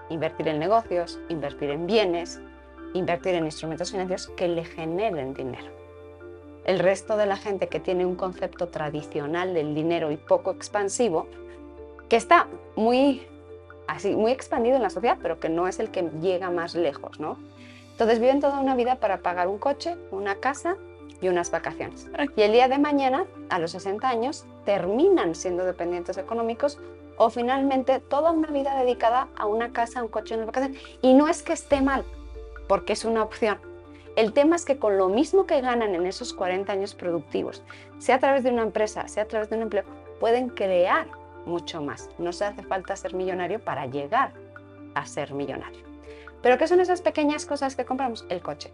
invertir 0.10 0.48
en 0.48 0.60
negocios, 0.60 1.20
invertir 1.30 1.70
en 1.70 1.86
bienes, 1.86 2.42
invertir 2.94 3.36
en 3.36 3.46
instrumentos 3.46 3.92
financieros 3.92 4.30
que 4.30 4.48
le 4.48 4.66
generen 4.66 5.34
dinero. 5.34 5.68
El 6.66 6.80
resto 6.80 7.16
de 7.16 7.26
la 7.26 7.38
gente 7.38 7.68
que 7.68 7.80
tiene 7.80 8.06
un 8.06 8.16
concepto 8.16 8.68
tradicional 8.68 9.54
del 9.54 9.76
dinero 9.76 10.12
y 10.12 10.18
poco 10.18 10.52
expansivo, 10.52 11.28
que 12.10 12.16
está 12.16 12.48
muy, 12.76 13.26
así, 13.88 14.16
muy 14.16 14.32
expandido 14.32 14.76
en 14.76 14.84
la 14.84 14.90
sociedad, 14.90 15.18
pero 15.22 15.40
que 15.40 15.50
no 15.50 15.68
es 15.68 15.80
el 15.80 15.92
que 15.92 16.10
llega 16.22 16.50
más 16.50 16.76
lejos, 16.76 17.20
¿no? 17.20 17.38
Entonces 17.92 18.20
viven 18.20 18.42
toda 18.42 18.60
una 18.60 18.76
vida 18.76 18.96
para 18.96 19.18
pagar 19.20 19.48
un 19.48 19.58
coche, 19.58 19.96
una 20.12 20.36
casa 20.36 20.78
y 21.22 21.30
unas 21.30 21.52
vacaciones. 21.52 22.08
Y 22.36 22.42
el 22.42 22.52
día 22.52 22.68
de 22.68 22.78
mañana, 22.78 23.26
a 23.50 23.60
los 23.60 23.72
60 23.72 24.08
años, 24.08 24.46
terminan 24.68 25.34
siendo 25.34 25.64
dependientes 25.64 26.18
económicos 26.18 26.78
o 27.16 27.30
finalmente 27.30 28.02
toda 28.02 28.32
una 28.32 28.50
vida 28.50 28.78
dedicada 28.78 29.30
a 29.38 29.46
una 29.46 29.72
casa, 29.72 30.02
a 30.02 30.04
un 30.04 30.10
coche, 30.10 30.34
y 30.34 30.36
unas 30.36 30.48
vacaciones. 30.48 30.82
Y 31.02 31.14
no 31.14 31.30
es 31.30 31.42
que 31.42 31.54
esté 31.54 31.80
mal, 31.80 32.04
porque 32.68 32.92
es 32.92 33.06
una 33.06 33.24
opción. 33.24 33.60
El 34.18 34.34
tema 34.34 34.58
es 34.58 34.66
que 34.66 34.78
con 34.78 34.98
lo 34.98 35.08
mismo 35.08 35.46
que 35.46 35.62
ganan 35.62 35.96
en 35.96 36.06
esos 36.06 36.34
40 36.34 36.70
años 36.70 36.96
productivos, 36.96 37.64
sea 37.98 38.18
a 38.18 38.20
través 38.20 38.44
de 38.44 38.50
una 38.50 38.64
empresa, 38.64 39.08
sea 39.08 39.24
a 39.24 39.28
través 39.28 39.50
de 39.50 39.56
un 39.56 39.62
empleo, 39.62 39.86
pueden 40.20 40.50
crear 40.50 41.08
mucho 41.46 41.82
más. 41.82 42.10
No 42.18 42.34
se 42.34 42.44
hace 42.44 42.62
falta 42.62 42.98
ser 42.98 43.14
millonario 43.14 43.62
para 43.62 43.86
llegar 43.86 44.34
a 44.96 45.06
ser 45.06 45.34
millonario. 45.34 45.80
Pero 46.42 46.58
¿qué 46.58 46.68
son 46.68 46.82
esas 46.82 47.02
pequeñas 47.02 47.46
cosas 47.46 47.78
que 47.78 47.86
compramos? 47.86 48.26
El 48.28 48.42
coche 48.42 48.74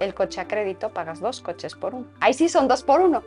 el 0.00 0.14
coche 0.14 0.40
a 0.40 0.48
crédito 0.48 0.90
pagas 0.90 1.20
dos 1.20 1.40
coches 1.40 1.74
por 1.74 1.94
uno. 1.94 2.06
Ahí 2.20 2.34
sí 2.34 2.48
son 2.48 2.68
dos 2.68 2.82
por 2.82 3.00
uno, 3.00 3.22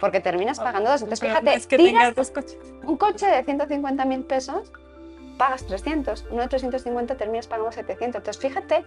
porque 0.00 0.20
terminas 0.20 0.58
pagando 0.58 0.90
dos. 0.90 1.02
Entonces, 1.02 1.28
fíjate, 1.28 1.54
es 1.54 1.66
que 1.66 1.76
tengas 1.76 2.14
dos 2.14 2.30
coches. 2.30 2.58
un 2.84 2.96
coche 2.96 3.26
de 3.26 3.42
150 3.44 4.04
mil 4.04 4.24
pesos, 4.24 4.72
pagas 5.38 5.66
300, 5.66 6.26
uno 6.30 6.42
de 6.42 6.48
350 6.48 7.16
terminas 7.16 7.46
pagando 7.46 7.72
700. 7.72 8.16
Entonces, 8.16 8.38
fíjate 8.40 8.84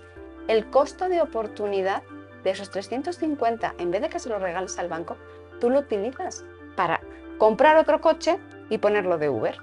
el 0.47 0.69
costo 0.69 1.09
de 1.09 1.21
oportunidad 1.21 2.03
de 2.43 2.51
esos 2.51 2.69
350, 2.71 3.75
en 3.77 3.91
vez 3.91 4.01
de 4.01 4.09
que 4.09 4.19
se 4.19 4.29
lo 4.29 4.39
regales 4.39 4.77
al 4.77 4.87
banco, 4.87 5.17
tú 5.59 5.69
lo 5.69 5.79
utilizas 5.79 6.45
para 6.75 7.01
comprar 7.37 7.77
otro 7.77 7.99
coche 7.99 8.39
y 8.69 8.77
ponerlo 8.77 9.17
de 9.17 9.29
Uber. 9.29 9.57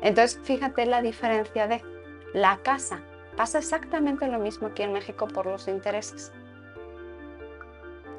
Entonces, 0.00 0.40
fíjate 0.42 0.86
la 0.86 1.02
diferencia 1.02 1.66
de 1.66 1.82
la 2.32 2.58
casa. 2.58 3.00
Pasa 3.36 3.58
exactamente 3.58 4.26
lo 4.26 4.38
mismo 4.38 4.68
aquí 4.68 4.82
en 4.82 4.92
México 4.92 5.26
por 5.26 5.46
los 5.46 5.68
intereses 5.68 6.32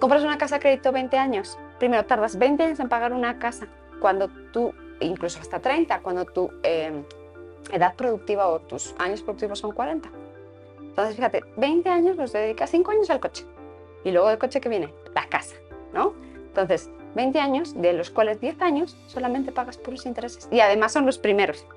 compras 0.03 0.25
una 0.25 0.37
casa 0.37 0.57
a 0.57 0.59
crédito 0.59 0.91
20 0.91 1.17
años, 1.17 1.57
primero 1.83 2.05
tardas 2.05 2.39
20 2.39 2.63
años 2.63 2.79
en 2.79 2.87
pagar 2.87 3.11
una 3.11 3.39
casa, 3.39 3.67
cuando 3.99 4.29
tú, 4.53 4.73
incluso 5.01 5.41
hasta 5.41 5.59
30, 5.59 5.99
cuando 5.99 6.23
tu 6.23 6.49
em, 6.63 7.03
edad 7.73 7.93
productiva 7.97 8.47
o 8.47 8.61
tus 8.61 8.95
años 8.99 9.21
productivos 9.21 9.59
son 9.59 9.73
40. 9.73 10.09
Entonces, 10.79 11.17
fíjate, 11.17 11.43
20 11.57 11.89
años 11.89 12.15
los 12.15 12.31
dedicas 12.31 12.69
5 12.69 12.89
años 12.89 13.09
al 13.09 13.19
coche. 13.19 13.45
Y 14.05 14.11
luego 14.11 14.29
el 14.29 14.37
coche 14.37 14.61
que 14.61 14.69
viene, 14.69 14.93
la 15.13 15.27
casa, 15.27 15.57
¿no? 15.91 16.13
Entonces, 16.37 16.89
20 17.15 17.37
años, 17.41 17.73
de 17.73 17.91
los 17.91 18.11
cuales 18.11 18.39
10 18.39 18.61
años 18.61 18.95
solamente 19.07 19.51
pagas 19.51 19.77
puros 19.77 20.05
intereses. 20.05 20.47
Y 20.51 20.61
además 20.61 20.93
son 20.93 21.05
los 21.05 21.17
primeros. 21.17 21.67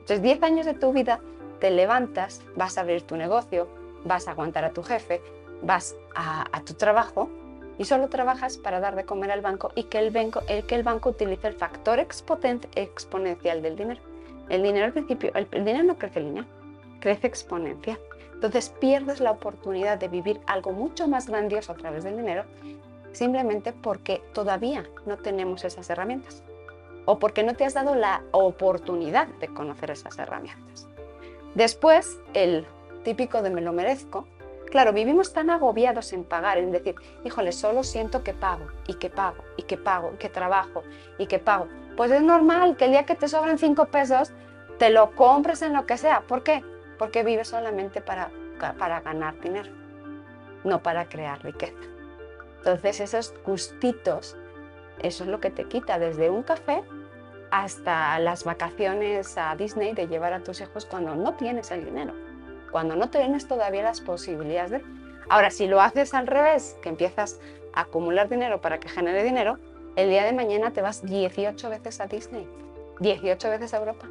Entonces, 0.00 0.20
10 0.20 0.42
años 0.42 0.66
de 0.66 0.74
tu 0.74 0.92
vida 0.92 1.20
te 1.60 1.70
levantas, 1.70 2.42
vas 2.56 2.76
a 2.76 2.80
abrir 2.80 3.02
tu 3.02 3.14
negocio, 3.14 3.68
vas 4.04 4.26
a 4.26 4.32
aguantar 4.32 4.64
a 4.64 4.72
tu 4.72 4.82
jefe, 4.82 5.22
vas 5.62 5.94
a, 6.16 6.44
a 6.50 6.64
tu 6.64 6.74
trabajo 6.74 7.30
y 7.78 7.84
solo 7.84 8.08
trabajas 8.08 8.58
para 8.58 8.80
dar 8.80 8.96
de 8.96 9.04
comer 9.04 9.30
al 9.30 9.40
banco 9.40 9.70
y 9.74 9.84
que 9.84 9.98
el 9.98 10.10
banco, 10.10 10.42
el, 10.48 10.66
que 10.66 10.74
el 10.74 10.82
banco 10.82 11.10
utilice 11.10 11.46
el 11.46 11.54
factor 11.54 12.00
exponencial 12.00 13.62
del 13.62 13.76
dinero. 13.76 14.00
El 14.48 14.62
dinero 14.62 14.86
al 14.86 14.92
principio, 14.92 15.30
el, 15.34 15.46
el 15.52 15.64
dinero 15.64 15.84
no 15.84 15.96
crece 15.96 16.20
lineal, 16.20 16.46
crece 17.00 17.26
exponencial. 17.26 17.98
Entonces 18.34 18.70
pierdes 18.80 19.20
la 19.20 19.30
oportunidad 19.30 19.98
de 19.98 20.08
vivir 20.08 20.40
algo 20.46 20.72
mucho 20.72 21.08
más 21.08 21.28
grandioso 21.28 21.72
a 21.72 21.76
través 21.76 22.04
del 22.04 22.16
dinero 22.16 22.44
simplemente 23.12 23.72
porque 23.72 24.22
todavía 24.32 24.88
no 25.06 25.16
tenemos 25.16 25.64
esas 25.64 25.88
herramientas 25.90 26.42
o 27.04 27.18
porque 27.18 27.42
no 27.42 27.54
te 27.54 27.64
has 27.64 27.74
dado 27.74 27.94
la 27.94 28.22
oportunidad 28.32 29.26
de 29.40 29.48
conocer 29.48 29.90
esas 29.90 30.18
herramientas. 30.18 30.86
Después, 31.54 32.18
el 32.34 32.66
típico 33.02 33.42
de 33.42 33.50
me 33.50 33.62
lo 33.62 33.72
merezco. 33.72 34.26
Claro, 34.70 34.92
vivimos 34.92 35.32
tan 35.32 35.48
agobiados 35.50 36.12
en 36.12 36.24
pagar, 36.24 36.58
en 36.58 36.72
decir, 36.72 36.94
híjole, 37.24 37.52
solo 37.52 37.82
siento 37.82 38.22
que 38.22 38.34
pago 38.34 38.66
y 38.86 38.94
que 38.94 39.08
pago 39.08 39.42
y 39.56 39.62
que 39.62 39.78
pago 39.78 40.12
y 40.14 40.16
que 40.18 40.28
trabajo 40.28 40.82
y 41.18 41.26
que 41.26 41.38
pago. 41.38 41.68
Pues 41.96 42.10
es 42.10 42.22
normal 42.22 42.76
que 42.76 42.84
el 42.84 42.90
día 42.92 43.06
que 43.06 43.14
te 43.14 43.28
sobran 43.28 43.58
cinco 43.58 43.86
pesos, 43.86 44.32
te 44.78 44.90
lo 44.90 45.14
compres 45.14 45.62
en 45.62 45.72
lo 45.72 45.86
que 45.86 45.96
sea. 45.96 46.20
¿Por 46.20 46.42
qué? 46.42 46.62
Porque 46.98 47.24
vives 47.24 47.48
solamente 47.48 48.00
para, 48.00 48.30
para 48.78 49.00
ganar 49.00 49.40
dinero, 49.40 49.70
no 50.64 50.82
para 50.82 51.08
crear 51.08 51.42
riqueza. 51.42 51.78
Entonces 52.58 53.00
esos 53.00 53.34
gustitos, 53.44 54.36
eso 55.02 55.24
es 55.24 55.30
lo 55.30 55.40
que 55.40 55.50
te 55.50 55.64
quita 55.64 55.98
desde 55.98 56.28
un 56.28 56.42
café 56.42 56.84
hasta 57.50 58.18
las 58.18 58.44
vacaciones 58.44 59.38
a 59.38 59.56
Disney 59.56 59.94
de 59.94 60.06
llevar 60.06 60.34
a 60.34 60.40
tus 60.40 60.60
hijos 60.60 60.84
cuando 60.84 61.14
no 61.14 61.34
tienes 61.34 61.70
el 61.70 61.84
dinero, 61.84 62.12
cuando 62.70 62.96
no 62.96 63.10
tienes 63.10 63.46
todavía 63.46 63.82
las 63.82 64.00
posibilidades 64.00 64.70
de... 64.70 64.82
Ahora, 65.28 65.50
si 65.50 65.66
lo 65.66 65.80
haces 65.80 66.14
al 66.14 66.26
revés, 66.26 66.76
que 66.82 66.88
empiezas 66.88 67.40
a 67.72 67.82
acumular 67.82 68.28
dinero 68.28 68.60
para 68.60 68.78
que 68.80 68.88
genere 68.88 69.22
dinero, 69.24 69.58
el 69.96 70.10
día 70.10 70.24
de 70.24 70.32
mañana 70.32 70.72
te 70.72 70.80
vas 70.80 71.04
18 71.04 71.70
veces 71.70 72.00
a 72.00 72.06
Disney, 72.06 72.48
18 73.00 73.50
veces 73.50 73.74
a 73.74 73.78
Europa. 73.78 74.08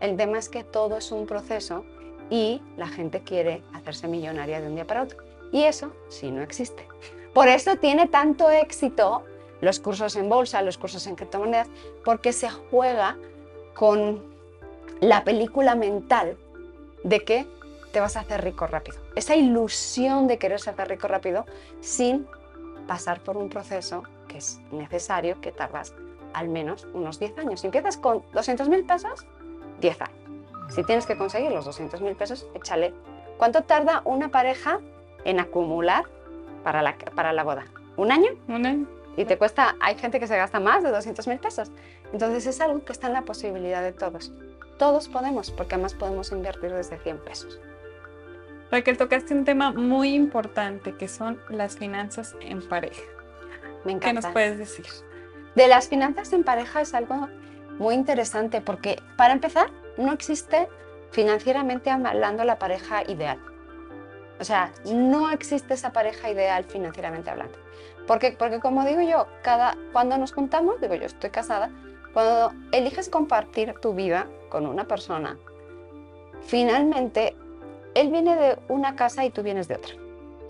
El 0.00 0.16
tema 0.16 0.38
es 0.38 0.48
que 0.48 0.64
todo 0.64 0.96
es 0.96 1.12
un 1.12 1.26
proceso 1.26 1.84
y 2.30 2.62
la 2.76 2.88
gente 2.88 3.22
quiere 3.22 3.62
hacerse 3.72 4.08
millonaria 4.08 4.60
de 4.60 4.68
un 4.68 4.74
día 4.74 4.86
para 4.86 5.02
otro. 5.02 5.18
Y 5.52 5.64
eso 5.64 5.92
sí 6.08 6.30
no 6.30 6.42
existe. 6.42 6.86
Por 7.32 7.48
eso 7.48 7.76
tiene 7.76 8.06
tanto 8.06 8.50
éxito 8.50 9.24
los 9.60 9.80
cursos 9.80 10.16
en 10.16 10.28
bolsa, 10.28 10.62
los 10.62 10.78
cursos 10.78 11.06
en 11.06 11.16
criptomonedas, 11.16 11.68
porque 12.04 12.32
se 12.32 12.48
juega 12.50 13.16
con 13.74 14.22
la 15.00 15.24
película 15.24 15.74
mental 15.74 16.36
de 17.02 17.20
que 17.20 17.46
te 17.94 18.00
vas 18.00 18.16
a 18.16 18.20
hacer 18.20 18.42
rico 18.42 18.66
rápido. 18.66 18.98
Esa 19.14 19.36
ilusión 19.36 20.26
de 20.26 20.36
quererse 20.36 20.68
hacer 20.68 20.88
rico 20.88 21.06
rápido 21.06 21.46
sin 21.80 22.26
pasar 22.88 23.20
por 23.20 23.36
un 23.36 23.48
proceso 23.48 24.02
que 24.26 24.38
es 24.38 24.60
necesario, 24.72 25.40
que 25.40 25.52
tardas 25.52 25.94
al 26.32 26.48
menos 26.48 26.88
unos 26.92 27.20
10 27.20 27.38
años. 27.38 27.60
Si 27.60 27.68
empiezas 27.68 27.96
con 27.96 28.24
200 28.32 28.68
mil 28.68 28.84
pesos, 28.84 29.24
10 29.80 30.00
años. 30.02 30.18
Si 30.70 30.82
tienes 30.82 31.06
que 31.06 31.16
conseguir 31.16 31.52
los 31.52 31.64
200 31.66 32.00
mil 32.00 32.16
pesos, 32.16 32.48
échale. 32.54 32.92
¿Cuánto 33.38 33.62
tarda 33.62 34.02
una 34.04 34.28
pareja 34.28 34.80
en 35.24 35.38
acumular 35.38 36.04
para 36.64 36.82
la, 36.82 36.96
para 37.14 37.32
la 37.32 37.44
boda? 37.44 37.64
¿Un 37.96 38.10
año? 38.10 38.30
Un 38.48 38.66
año. 38.66 38.86
Y 39.16 39.24
te 39.24 39.38
cuesta, 39.38 39.76
hay 39.80 39.96
gente 39.96 40.18
que 40.18 40.26
se 40.26 40.36
gasta 40.36 40.58
más 40.58 40.82
de 40.82 40.90
200 40.90 41.28
mil 41.28 41.38
pesos. 41.38 41.70
Entonces 42.12 42.44
es 42.46 42.60
algo 42.60 42.84
que 42.84 42.90
está 42.90 43.06
en 43.06 43.12
la 43.12 43.22
posibilidad 43.22 43.82
de 43.82 43.92
todos. 43.92 44.32
Todos 44.80 45.08
podemos, 45.08 45.52
porque 45.52 45.76
además 45.76 45.94
podemos 45.94 46.32
invertir 46.32 46.72
desde 46.72 46.98
100 46.98 47.18
pesos. 47.18 47.60
Raquel, 48.74 48.98
tocaste 48.98 49.32
un 49.34 49.44
tema 49.44 49.70
muy 49.70 50.14
importante 50.14 50.96
que 50.96 51.06
son 51.06 51.40
las 51.48 51.76
finanzas 51.76 52.34
en 52.40 52.60
pareja. 52.60 53.02
Me 53.84 53.92
encanta. 53.92 54.08
¿Qué 54.08 54.26
nos 54.26 54.32
puedes 54.32 54.58
decir? 54.58 54.84
De 55.54 55.68
las 55.68 55.86
finanzas 55.88 56.32
en 56.32 56.42
pareja 56.42 56.80
es 56.80 56.92
algo 56.92 57.28
muy 57.78 57.94
interesante 57.94 58.60
porque, 58.60 59.00
para 59.16 59.32
empezar, 59.32 59.70
no 59.96 60.12
existe 60.12 60.68
financieramente 61.12 61.88
hablando 61.88 62.42
la 62.42 62.58
pareja 62.58 63.08
ideal. 63.08 63.38
O 64.40 64.44
sea, 64.44 64.72
no 64.92 65.30
existe 65.30 65.74
esa 65.74 65.92
pareja 65.92 66.28
ideal 66.28 66.64
financieramente 66.64 67.30
hablando. 67.30 67.56
Porque, 68.08 68.32
porque 68.32 68.58
como 68.58 68.84
digo 68.84 69.02
yo, 69.02 69.28
cada, 69.42 69.78
cuando 69.92 70.18
nos 70.18 70.32
juntamos, 70.32 70.80
digo 70.80 70.96
yo 70.96 71.06
estoy 71.06 71.30
casada, 71.30 71.70
cuando 72.12 72.52
eliges 72.72 73.08
compartir 73.08 73.72
tu 73.80 73.94
vida 73.94 74.26
con 74.48 74.66
una 74.66 74.88
persona, 74.88 75.38
finalmente 76.42 77.36
él 77.94 78.10
viene 78.10 78.36
de 78.36 78.58
una 78.68 78.96
casa 78.96 79.24
y 79.24 79.30
tú 79.30 79.42
vienes 79.42 79.68
de 79.68 79.76
otra. 79.76 79.94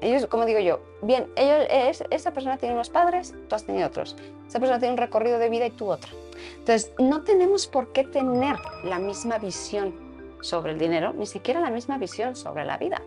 Ellos, 0.00 0.26
como 0.26 0.44
digo 0.44 0.60
yo, 0.60 0.80
bien, 1.02 1.28
ellos, 1.36 2.04
esa 2.10 2.32
persona 2.32 2.58
tiene 2.58 2.74
unos 2.74 2.90
padres, 2.90 3.34
tú 3.48 3.54
has 3.54 3.64
tenido 3.64 3.86
otros. 3.86 4.16
Esa 4.46 4.60
persona 4.60 4.78
tiene 4.78 4.92
un 4.92 4.98
recorrido 4.98 5.38
de 5.38 5.48
vida 5.48 5.66
y 5.66 5.70
tú 5.70 5.90
otro. 5.90 6.12
Entonces, 6.58 6.92
no 6.98 7.22
tenemos 7.22 7.66
por 7.66 7.92
qué 7.92 8.04
tener 8.04 8.56
la 8.82 8.98
misma 8.98 9.38
visión 9.38 9.94
sobre 10.42 10.72
el 10.72 10.78
dinero, 10.78 11.14
ni 11.14 11.26
siquiera 11.26 11.60
la 11.60 11.70
misma 11.70 11.96
visión 11.96 12.36
sobre 12.36 12.64
la 12.64 12.76
vida. 12.76 13.00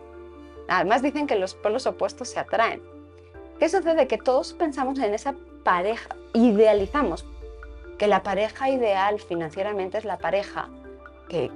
Además 0.66 1.02
dicen 1.02 1.26
que 1.26 1.36
los 1.36 1.54
polos 1.54 1.86
opuestos 1.86 2.28
se 2.28 2.40
atraen. 2.40 2.82
¿Qué 3.58 3.68
sucede? 3.68 4.08
Que 4.08 4.18
todos 4.18 4.52
pensamos 4.52 4.98
en 4.98 5.14
esa 5.14 5.34
pareja, 5.62 6.16
idealizamos 6.34 7.24
que 7.98 8.06
la 8.06 8.22
pareja 8.22 8.70
ideal 8.70 9.18
financieramente 9.18 9.98
es 9.98 10.04
la 10.04 10.18
pareja 10.18 10.68
que, 11.28 11.50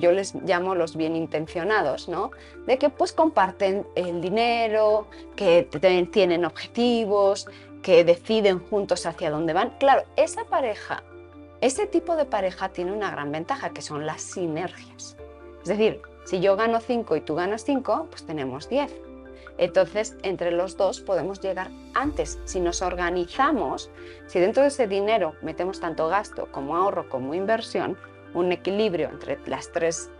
yo, 0.00 0.12
les 0.12 0.34
llamo 0.34 0.74
los 0.74 0.96
bien 0.96 1.16
intencionados, 1.16 2.08
¿no? 2.08 2.30
De 2.66 2.78
que 2.78 2.88
pues 2.88 3.12
comparten 3.12 3.86
el 3.94 4.20
dinero, 4.20 5.06
que 5.36 5.68
tienen 6.10 6.44
objetivos, 6.44 7.46
que 7.82 8.04
deciden 8.04 8.58
juntos 8.58 9.06
hacia 9.06 9.30
dónde 9.30 9.52
van. 9.52 9.70
Claro, 9.78 10.04
esa 10.16 10.44
pareja, 10.44 11.02
ese 11.60 11.86
tipo 11.86 12.16
de 12.16 12.24
pareja 12.24 12.70
tiene 12.70 12.92
una 12.92 13.10
gran 13.10 13.30
ventaja, 13.30 13.70
que 13.70 13.82
son 13.82 14.06
las 14.06 14.22
sinergias. 14.22 15.16
Es 15.62 15.68
decir, 15.68 16.00
si 16.24 16.40
yo 16.40 16.56
gano 16.56 16.80
5 16.80 17.16
y 17.16 17.20
tú 17.20 17.34
ganas 17.34 17.64
5, 17.64 18.08
pues 18.10 18.24
tenemos 18.24 18.68
10. 18.68 18.92
Entonces, 19.58 20.16
entre 20.22 20.50
los 20.50 20.76
dos 20.76 21.00
podemos 21.00 21.40
llegar 21.40 21.70
antes. 21.94 22.38
Si 22.46 22.58
nos 22.58 22.80
organizamos, 22.82 23.90
si 24.26 24.40
dentro 24.40 24.62
de 24.62 24.70
ese 24.70 24.86
dinero 24.86 25.34
metemos 25.42 25.78
tanto 25.78 26.08
gasto 26.08 26.48
como 26.50 26.76
ahorro 26.76 27.08
como 27.08 27.34
inversión, 27.34 27.98
un 28.34 28.52
equilibrio 28.52 29.08
entre 29.10 29.38
las 29.46 29.70
tres 29.72 30.10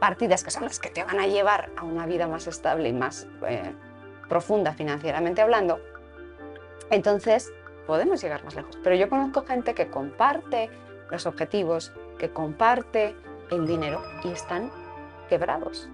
partidas 0.00 0.44
que 0.44 0.50
son 0.50 0.64
las 0.64 0.78
que 0.78 0.90
te 0.90 1.04
van 1.04 1.18
a 1.18 1.26
llevar 1.26 1.70
a 1.76 1.84
una 1.84 2.06
vida 2.06 2.28
más 2.28 2.46
estable 2.46 2.88
y 2.88 2.92
más 2.92 3.26
eh, 3.48 3.72
profunda 4.28 4.72
financieramente 4.72 5.40
hablando, 5.40 5.80
entonces 6.90 7.52
podemos 7.86 8.20
llegar 8.22 8.44
más 8.44 8.54
lejos. 8.54 8.78
Pero 8.82 8.96
yo 8.96 9.08
conozco 9.08 9.44
gente 9.44 9.74
que 9.74 9.88
comparte 9.88 10.70
los 11.10 11.26
objetivos, 11.26 11.92
que 12.18 12.30
comparte 12.30 13.14
el 13.50 13.66
dinero 13.66 14.02
y 14.24 14.28
están 14.28 14.70
quebrados. 15.28 15.88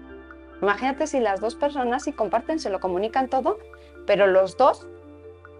Imagínate 0.61 1.07
si 1.07 1.19
las 1.19 1.39
dos 1.39 1.55
personas, 1.55 2.03
si 2.03 2.13
comparten, 2.13 2.59
se 2.59 2.69
lo 2.69 2.79
comunican 2.79 3.29
todo, 3.29 3.59
pero 4.05 4.27
los 4.27 4.57
dos 4.57 4.87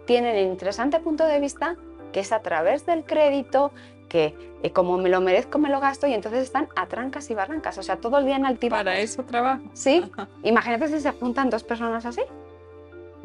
tienen 0.06 0.36
el 0.36 0.48
interesante 0.48 1.00
punto 1.00 1.26
de 1.26 1.40
vista 1.40 1.76
que 2.14 2.22
es 2.22 2.32
a 2.32 2.40
través 2.40 2.86
del 2.86 3.04
crédito, 3.04 3.72
que 4.08 4.34
eh, 4.64 4.72
como 4.72 4.98
me 4.98 5.10
lo 5.10 5.20
merezco, 5.20 5.60
me 5.60 5.70
lo 5.70 5.82
gasto, 5.82 6.08
y 6.08 6.14
entonces 6.14 6.44
están 6.44 6.70
a 6.78 6.88
trancas 6.88 7.30
y 7.30 7.34
barrancas, 7.34 7.78
o 7.78 7.84
sea, 7.84 7.98
todo 7.98 8.20
el 8.20 8.26
día 8.26 8.38
en 8.38 8.46
altibajos. 8.46 8.86
Para 8.86 9.00
eso 9.00 9.24
trabajo. 9.24 9.64
Sí, 9.74 10.10
imagínate 10.44 10.88
si 10.88 11.02
se 11.02 11.12
juntan 11.12 11.50
dos 11.50 11.64
personas 11.64 12.06
así. 12.06 12.22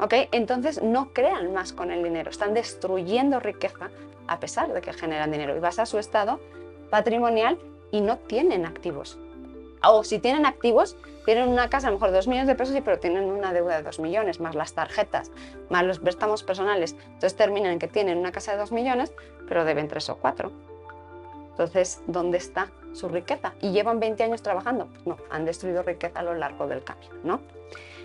¿Ok? 0.01 0.13
Entonces 0.31 0.81
no 0.81 1.13
crean 1.13 1.53
más 1.53 1.71
con 1.73 1.91
el 1.91 2.03
dinero, 2.03 2.29
están 2.29 2.53
destruyendo 2.53 3.39
riqueza 3.39 3.89
a 4.27 4.39
pesar 4.39 4.73
de 4.73 4.81
que 4.81 4.93
generan 4.93 5.31
dinero. 5.31 5.55
Y 5.55 5.59
vas 5.59 5.79
a 5.79 5.85
su 5.85 5.97
estado 5.97 6.39
patrimonial 6.89 7.57
y 7.91 8.01
no 8.01 8.17
tienen 8.17 8.65
activos 8.65 9.17
o 9.83 10.03
si 10.03 10.19
tienen 10.19 10.45
activos, 10.45 10.95
tienen 11.25 11.47
una 11.47 11.69
casa 11.69 11.87
a 11.87 11.91
lo 11.91 11.97
mejor 11.97 12.09
de 12.09 12.17
2 12.17 12.27
millones 12.27 12.47
de 12.47 12.55
pesos, 12.55 12.75
pero 12.83 12.99
tienen 12.99 13.25
una 13.25 13.53
deuda 13.53 13.77
de 13.77 13.83
2 13.83 13.99
millones, 13.99 14.39
más 14.39 14.55
las 14.55 14.73
tarjetas, 14.73 15.31
más 15.69 15.85
los 15.85 15.99
préstamos 15.99 16.43
personales. 16.43 16.95
Entonces 17.05 17.35
terminan 17.35 17.77
que 17.79 17.87
tienen 17.87 18.17
una 18.17 18.31
casa 18.31 18.53
de 18.53 18.57
2 18.57 18.71
millones, 18.71 19.13
pero 19.47 19.65
deben 19.65 19.87
3 19.87 20.09
o 20.09 20.15
4. 20.17 20.51
Entonces, 21.51 22.01
¿dónde 22.07 22.37
está 22.37 22.71
su 22.93 23.09
riqueza? 23.09 23.53
¿Y 23.61 23.71
llevan 23.71 23.99
20 23.99 24.23
años 24.23 24.41
trabajando? 24.41 24.87
Pues 24.87 25.05
no, 25.05 25.17
han 25.29 25.45
destruido 25.45 25.83
riqueza 25.83 26.19
a 26.21 26.23
lo 26.23 26.33
largo 26.33 26.67
del 26.67 26.83
camino, 26.83 27.13
¿no? 27.23 27.41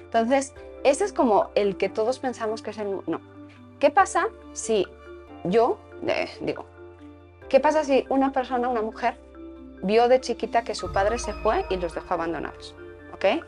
Entonces, 0.03 0.55
ese 0.83 1.05
es 1.05 1.13
como 1.13 1.51
el 1.55 1.77
que 1.77 1.89
todos 1.89 2.19
pensamos 2.19 2.63
que 2.63 2.71
es 2.71 2.79
el... 2.79 3.01
No. 3.07 3.21
¿Qué 3.79 3.91
pasa 3.91 4.27
si 4.53 4.87
yo, 5.45 5.79
eh, 6.07 6.29
digo, 6.41 6.67
¿qué 7.49 7.61
pasa 7.61 7.85
si 7.85 8.05
una 8.09 8.33
persona, 8.33 8.69
una 8.69 8.83
mujer, 8.83 9.17
vio 9.85 10.09
de 10.09 10.21
chiquita 10.21 10.65
que 10.65 10.75
su 10.75 10.93
padre 10.93 11.19
se 11.19 11.35
fue 11.35 11.67
y 11.69 11.77
los 11.77 11.95
dejó 11.95 12.15
abandonados. 12.15 12.75
¿Ok? 13.13 13.45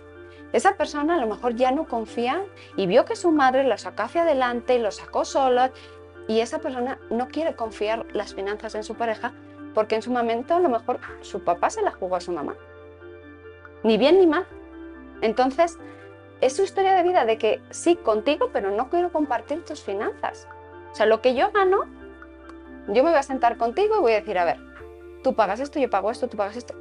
Esa 0.52 0.76
persona 0.76 1.14
a 1.14 1.18
lo 1.18 1.26
mejor 1.26 1.56
ya 1.56 1.70
no 1.70 1.86
confía 1.88 2.44
y 2.76 2.86
vio 2.86 3.04
que 3.04 3.16
su 3.16 3.32
madre 3.32 3.64
lo 3.64 3.76
sacó 3.78 4.02
hacia 4.02 4.22
adelante 4.22 4.76
y 4.76 4.78
lo 4.78 4.90
sacó 4.90 5.24
sola 5.24 5.72
y 6.28 6.40
esa 6.40 6.58
persona 6.58 6.98
no 7.10 7.28
quiere 7.28 7.56
confiar 7.56 8.06
las 8.12 8.34
finanzas 8.34 8.74
en 8.74 8.84
su 8.84 8.94
pareja 8.94 9.32
porque 9.74 9.96
en 9.96 10.02
su 10.02 10.10
momento 10.10 10.54
a 10.54 10.60
lo 10.60 10.68
mejor 10.68 11.00
su 11.22 11.42
papá 11.42 11.70
se 11.70 11.82
la 11.82 11.90
jugó 11.90 12.16
a 12.16 12.20
su 12.20 12.32
mamá. 12.32 12.54
Ni 13.82 13.96
bien 13.96 14.18
ni 14.18 14.26
mal. 14.26 14.46
Entonces, 15.22 15.78
es 16.40 16.54
su 16.54 16.62
historia 16.62 16.94
de 16.94 17.02
vida 17.02 17.24
de 17.24 17.38
que 17.38 17.60
sí, 17.70 17.96
contigo, 17.96 18.50
pero 18.52 18.70
no 18.70 18.90
quiero 18.90 19.10
compartir 19.10 19.64
tus 19.64 19.82
finanzas. 19.82 20.46
O 20.92 20.94
sea, 20.94 21.06
lo 21.06 21.20
que 21.22 21.34
yo 21.34 21.50
gano, 21.50 21.84
yo 22.88 23.02
me 23.02 23.10
voy 23.10 23.18
a 23.18 23.22
sentar 23.22 23.56
contigo 23.56 23.96
y 23.96 24.00
voy 24.00 24.12
a 24.12 24.20
decir, 24.20 24.38
a 24.38 24.44
ver, 24.44 24.58
tú 25.26 25.34
pagas 25.34 25.58
esto, 25.58 25.80
yo 25.80 25.90
pago 25.90 26.12
esto, 26.12 26.28
tú 26.28 26.36
pagas 26.36 26.56
esto. 26.56 26.72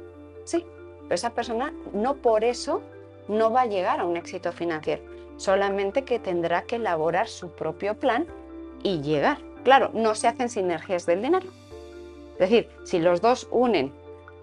Sí, 0.44 0.64
pero 1.02 1.16
esa 1.16 1.30
persona 1.30 1.74
no 1.92 2.14
por 2.14 2.44
eso 2.44 2.80
no 3.26 3.50
va 3.50 3.62
a 3.62 3.66
llegar 3.66 3.98
a 3.98 4.04
un 4.04 4.16
éxito 4.16 4.52
financiero, 4.52 5.02
solamente 5.36 6.04
que 6.04 6.20
tendrá 6.20 6.62
que 6.62 6.76
elaborar 6.76 7.26
su 7.26 7.50
propio 7.50 7.96
plan 7.96 8.24
y 8.84 9.00
llegar. 9.00 9.38
Claro, 9.64 9.90
no 9.94 10.14
se 10.14 10.28
hacen 10.28 10.48
sinergias 10.48 11.06
del 11.06 11.22
dinero. 11.22 11.48
Es 12.34 12.38
decir, 12.38 12.68
si 12.84 13.00
los 13.00 13.20
dos 13.20 13.48
unen 13.50 13.92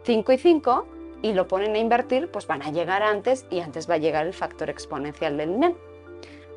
5 0.03 0.33
y 0.33 0.37
5 0.37 0.85
y 1.21 1.31
lo 1.31 1.47
ponen 1.47 1.73
a 1.75 1.77
invertir, 1.77 2.29
pues 2.29 2.45
van 2.45 2.61
a 2.61 2.73
llegar 2.73 3.03
antes 3.03 3.45
y 3.49 3.61
antes 3.61 3.89
va 3.89 3.93
a 3.93 3.99
llegar 3.99 4.27
el 4.27 4.33
factor 4.33 4.69
exponencial 4.69 5.37
del 5.37 5.53
dinero. 5.53 5.77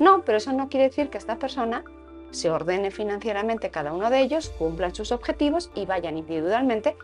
No, 0.01 0.21
pero 0.25 0.39
eso 0.39 0.51
no 0.51 0.67
quiere 0.67 0.89
decir 0.89 1.09
que 1.09 1.17
esta 1.17 1.37
persona 1.37 1.85
se 2.31 2.51
ordene 2.51 2.91
financieramente 2.91 3.69
cada 3.69 3.93
uno 3.93 4.09
de 4.09 4.19
ellos, 4.19 4.49
cumplan 4.49 4.93
sus 4.93 5.13
objetivos 5.13 5.71
y 5.75 5.85
vayan 5.85 6.17
individualmente 6.17 6.97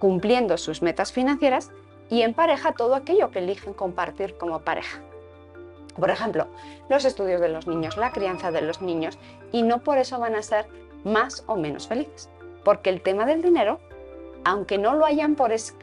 cumpliendo 0.00 0.58
sus 0.58 0.82
metas 0.82 1.12
financieras 1.12 1.70
y 2.08 2.22
en 2.22 2.34
pareja 2.34 2.72
todo 2.72 2.96
aquello 2.96 3.30
que 3.30 3.38
eligen 3.38 3.72
compartir 3.72 4.36
como 4.36 4.62
pareja. 4.62 5.00
Por 5.94 6.10
ejemplo, 6.10 6.48
los 6.88 7.04
estudios 7.04 7.40
de 7.40 7.48
los 7.48 7.68
niños, 7.68 7.96
la 7.96 8.10
crianza 8.10 8.50
de 8.50 8.62
los 8.62 8.80
niños, 8.80 9.18
y 9.52 9.62
no 9.62 9.82
por 9.82 9.98
eso 9.98 10.18
van 10.18 10.34
a 10.34 10.42
ser 10.42 10.66
más 11.04 11.44
o 11.46 11.56
menos 11.56 11.86
felices, 11.86 12.28
porque 12.64 12.90
el 12.90 13.02
tema 13.02 13.26
del 13.26 13.42
dinero, 13.42 13.78
aunque 14.44 14.78
no 14.78 14.94
lo 14.94 15.04
hayan, 15.04 15.36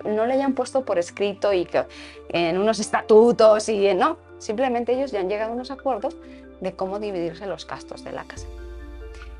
no 0.03 0.25
lo 0.25 0.33
hayan 0.33 0.53
puesto 0.53 0.83
por 0.83 0.97
escrito 0.97 1.53
y 1.53 1.65
que, 1.65 1.85
en 2.29 2.57
unos 2.57 2.79
estatutos 2.79 3.69
y 3.69 3.93
no, 3.93 4.17
simplemente 4.39 4.93
ellos 4.93 5.11
ya 5.11 5.19
han 5.19 5.29
llegado 5.29 5.51
a 5.51 5.55
unos 5.55 5.71
acuerdos 5.71 6.17
de 6.59 6.73
cómo 6.73 6.99
dividirse 6.99 7.45
los 7.45 7.67
gastos 7.67 8.03
de 8.03 8.11
la 8.11 8.23
casa. 8.23 8.47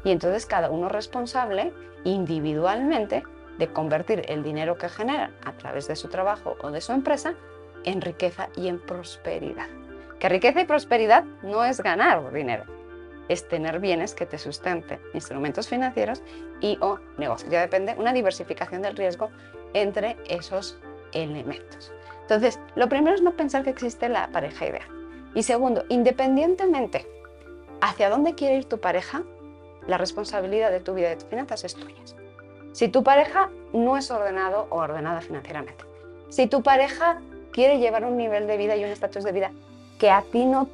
Y 0.04 0.12
entonces 0.12 0.46
cada 0.46 0.70
uno 0.70 0.90
responsable 0.90 1.74
individualmente 2.04 3.24
de 3.58 3.68
convertir 3.68 4.24
el 4.28 4.44
dinero 4.44 4.78
que 4.78 4.90
generan 4.90 5.36
a 5.44 5.54
través 5.54 5.88
de 5.88 5.96
su 5.96 6.10
trabajo 6.10 6.56
o 6.62 6.72
de 6.72 6.82
su 6.82 6.92
empresa 6.92 7.34
en 7.84 8.02
riqueza 8.02 8.50
y 8.56 8.68
en 8.68 8.80
prosperidad. 8.80 9.68
Que 10.20 10.30
riqueza 10.30 10.62
y 10.62 10.66
prosperidad 10.66 11.24
no 11.44 11.64
es 11.64 11.82
ganar 11.82 12.32
dinero, 12.34 12.64
es 13.30 13.48
tener 13.48 13.80
bienes 13.80 14.14
que 14.14 14.26
te 14.26 14.38
sustenten, 14.38 15.00
instrumentos 15.14 15.68
financieros 15.68 16.22
y 16.60 16.78
o 16.82 17.00
negocios. 17.18 17.52
Ya 17.52 17.62
depende 17.62 17.96
una 17.98 18.14
diversificación 18.14 18.82
del 18.82 18.96
riesgo 18.96 19.30
entre 19.74 20.18
esos 20.28 20.80
elementos. 21.14 21.92
Entonces, 22.22 22.60
lo 22.76 22.90
primero 22.90 23.16
es 23.16 23.22
no 23.22 23.36
pensar 23.36 23.64
que 23.64 23.70
existe 23.70 24.10
la 24.10 24.28
pareja 24.30 24.68
ideal. 24.68 24.88
Y 25.34 25.44
segundo, 25.44 25.86
independientemente 25.90 27.08
hacia 27.80 28.10
dónde 28.10 28.34
quiere 28.36 28.58
ir 28.58 28.66
tu 28.66 28.80
pareja, 28.80 29.24
la 29.88 29.98
responsabilidad 29.98 30.72
de 30.72 30.80
tu 30.80 30.94
vida 30.94 31.08
y 31.08 31.10
de 31.12 31.16
tus 31.18 31.30
finanzas 31.30 31.64
es 31.64 31.76
tuya. 31.76 31.96
Si 32.78 32.90
tu 32.90 33.02
pareja 33.02 33.50
no 33.74 33.98
es 33.98 34.12
ordenado 34.12 34.68
o 34.70 34.76
ordenada 34.76 35.20
financieramente, 35.22 35.84
si 36.30 36.46
tu 36.46 36.62
pareja 36.62 37.20
quiere 37.52 37.80
llevar 37.80 38.06
un 38.06 38.18
nivel 38.18 38.46
de 38.46 38.56
vida 38.56 38.76
y 38.76 38.84
un 38.84 38.92
estatus 38.92 39.24
de 39.24 39.32
vida 39.32 39.52
que 39.98 40.12
a 40.12 40.22
ti 40.22 40.46
no, 40.46 40.70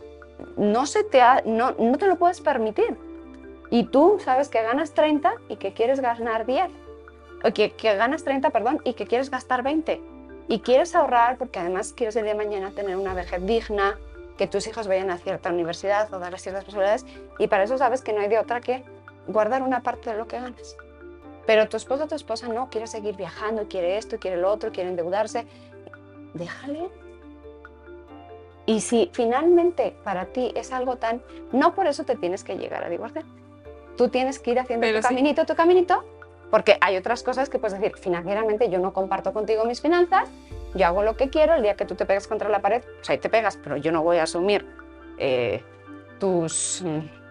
no, 0.57 0.85
se 0.85 1.05
te 1.05 1.21
no, 1.45 1.71
no 1.71 1.97
te 1.97 2.07
lo 2.07 2.17
puedes 2.17 2.41
permitir, 2.41 2.97
y 3.69 3.85
tú 3.85 4.17
sabes 4.21 4.49
que 4.49 4.61
ganas 4.61 4.91
30 4.91 5.33
y 5.47 5.55
que 5.55 5.71
quieres 5.71 6.01
ganar 6.01 6.45
10, 6.45 6.71
o 7.45 7.53
que, 7.53 7.71
que 7.71 7.95
ganas 7.95 8.25
30, 8.25 8.49
perdón, 8.49 8.81
y 8.83 8.95
que 8.95 9.07
quieres 9.07 9.31
gastar 9.31 9.63
20, 9.63 10.01
y 10.49 10.59
quieres 10.59 10.95
ahorrar 10.95 11.37
porque 11.37 11.59
además 11.59 11.93
quieres 11.93 12.17
el 12.17 12.23
día 12.23 12.33
de 12.33 12.37
mañana 12.37 12.71
tener 12.71 12.97
una 12.97 13.13
vejez 13.13 13.45
digna, 13.45 13.97
que 14.37 14.47
tus 14.47 14.67
hijos 14.67 14.89
vayan 14.89 15.09
a 15.09 15.19
cierta 15.19 15.51
universidad 15.51 16.13
o 16.13 16.19
darles 16.19 16.41
ciertas 16.41 16.65
posibilidades, 16.65 17.05
y 17.39 17.47
para 17.47 17.63
eso 17.63 17.77
sabes 17.77 18.01
que 18.01 18.11
no 18.11 18.19
hay 18.19 18.27
de 18.27 18.39
otra 18.39 18.59
que 18.59 18.83
guardar 19.27 19.63
una 19.63 19.83
parte 19.83 20.09
de 20.09 20.17
lo 20.17 20.27
que 20.27 20.37
ganas. 20.37 20.75
Pero 21.45 21.67
tu 21.67 21.77
esposo 21.77 22.05
o 22.05 22.07
tu 22.07 22.15
esposa 22.15 22.47
no, 22.47 22.69
quiere 22.69 22.87
seguir 22.87 23.15
viajando, 23.15 23.67
quiere 23.67 23.97
esto, 23.97 24.17
quiere 24.17 24.37
lo 24.37 24.51
otro, 24.51 24.71
quiere 24.71 24.89
endeudarse. 24.89 25.45
Déjale. 26.33 26.89
Y 28.65 28.79
si 28.79 29.09
finalmente 29.13 29.95
para 30.03 30.27
ti 30.27 30.53
es 30.55 30.71
algo 30.71 30.95
tan, 30.95 31.21
no 31.51 31.75
por 31.75 31.87
eso 31.87 32.05
te 32.05 32.15
tienes 32.15 32.43
que 32.43 32.55
llegar 32.57 32.83
a 32.83 32.89
divorciar. 32.89 33.25
Tú 33.97 34.07
tienes 34.07 34.39
que 34.39 34.51
ir 34.51 34.59
haciendo 34.59 34.87
tu 34.87 35.01
caminito, 35.01 35.45
tu 35.45 35.55
caminito, 35.55 36.03
porque 36.49 36.77
hay 36.79 36.95
otras 36.97 37.23
cosas 37.23 37.49
que 37.49 37.59
puedes 37.59 37.77
decir, 37.77 37.95
financieramente 37.97 38.69
yo 38.69 38.79
no 38.79 38.93
comparto 38.93 39.33
contigo 39.33 39.65
mis 39.65 39.81
finanzas, 39.81 40.29
yo 40.73 40.87
hago 40.87 41.03
lo 41.03 41.15
que 41.17 41.29
quiero, 41.29 41.55
el 41.55 41.61
día 41.61 41.75
que 41.75 41.85
tú 41.85 41.95
te 41.95 42.05
pegas 42.05 42.27
contra 42.27 42.49
la 42.49 42.59
pared, 42.59 42.81
pues 42.81 43.09
ahí 43.09 43.17
te 43.17 43.29
pegas, 43.29 43.59
pero 43.61 43.77
yo 43.77 43.91
no 43.91 44.01
voy 44.01 44.17
a 44.17 44.23
asumir 44.23 44.65
eh, 45.19 45.61
tus... 46.19 46.81
Mm, 46.83 47.23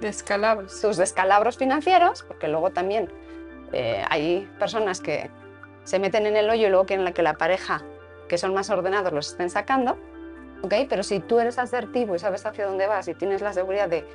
descalabros. 0.00 0.80
Tus 0.80 0.96
descalabros 0.96 1.56
financieros, 1.56 2.22
porque 2.22 2.48
luego 2.48 2.70
también 2.70 3.10
eh, 3.72 4.04
hay 4.08 4.50
personas 4.58 5.00
que 5.00 5.30
se 5.84 5.98
meten 5.98 6.26
en 6.26 6.36
el 6.36 6.48
hoyo 6.50 6.66
y 6.66 6.70
luego 6.70 6.86
quieren 6.86 7.12
que 7.12 7.22
la 7.22 7.34
pareja, 7.34 7.82
que 8.28 8.38
son 8.38 8.54
más 8.54 8.70
ordenados, 8.70 9.12
los 9.12 9.30
estén 9.30 9.50
sacando. 9.50 9.98
¿okay? 10.62 10.86
Pero 10.86 11.02
si 11.02 11.20
tú 11.20 11.38
eres 11.40 11.58
asertivo 11.58 12.14
y 12.14 12.18
sabes 12.18 12.44
hacia 12.46 12.66
dónde 12.66 12.86
vas 12.86 13.08
y 13.08 13.14
tienes 13.14 13.42
la 13.42 13.52
seguridad 13.52 13.88
de 13.88 14.06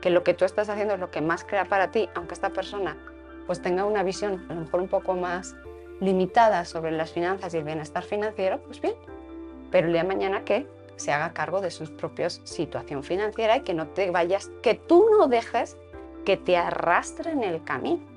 que 0.00 0.10
lo 0.10 0.22
que 0.22 0.34
tú 0.34 0.44
estás 0.44 0.68
haciendo 0.68 0.94
es 0.94 1.00
lo 1.00 1.10
que 1.10 1.20
más 1.20 1.44
crea 1.44 1.64
para 1.64 1.90
ti, 1.90 2.08
aunque 2.14 2.34
esta 2.34 2.50
persona 2.50 2.96
pues 3.46 3.60
tenga 3.60 3.84
una 3.84 4.02
visión 4.02 4.46
a 4.48 4.54
lo 4.54 4.60
mejor 4.62 4.80
un 4.80 4.88
poco 4.88 5.14
más 5.14 5.54
limitada 6.00 6.64
sobre 6.64 6.90
las 6.92 7.10
finanzas 7.12 7.54
y 7.54 7.58
el 7.58 7.64
bienestar 7.64 8.02
financiero, 8.02 8.60
pues 8.62 8.80
bien. 8.80 8.94
Pero 9.70 9.86
el 9.86 9.92
día 9.92 10.02
de 10.02 10.08
mañana 10.08 10.44
que 10.44 10.66
se 10.96 11.12
haga 11.12 11.32
cargo 11.32 11.60
de 11.60 11.70
su 11.70 11.96
propia 11.96 12.30
situación 12.30 13.02
financiera 13.02 13.56
y 13.56 13.60
que 13.62 13.74
no 13.74 13.88
te 13.88 14.10
vayas, 14.10 14.50
que 14.62 14.74
tú 14.74 15.06
no 15.10 15.26
dejes 15.28 15.76
que 16.24 16.36
te 16.36 16.56
arrastre 16.56 17.32
en 17.32 17.42
el 17.42 17.62
camino. 17.64 18.13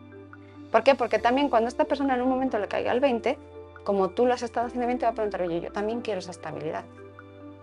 ¿Por 0.72 0.84
qué? 0.84 0.96
Porque 0.96 1.20
también 1.20 1.50
cuando 1.50 1.68
esta 1.68 1.86
persona 1.86 2.16
en 2.16 2.22
un 2.22 2.30
momento 2.30 2.60
le 2.60 2.68
caiga 2.68 2.92
al 2.92 3.00
20, 3.00 3.38
como 3.84 4.10
tú 4.10 4.26
lo 4.26 4.34
has 4.34 4.44
estado 4.44 4.68
haciendo 4.68 4.88
bien, 4.88 5.00
te 5.00 5.06
va 5.06 5.12
a 5.12 5.16
preguntar, 5.16 5.42
oye, 5.42 5.62
yo 5.62 5.72
también 5.72 6.02
quiero 6.02 6.20
esa 6.20 6.32
estabilidad. 6.32 6.84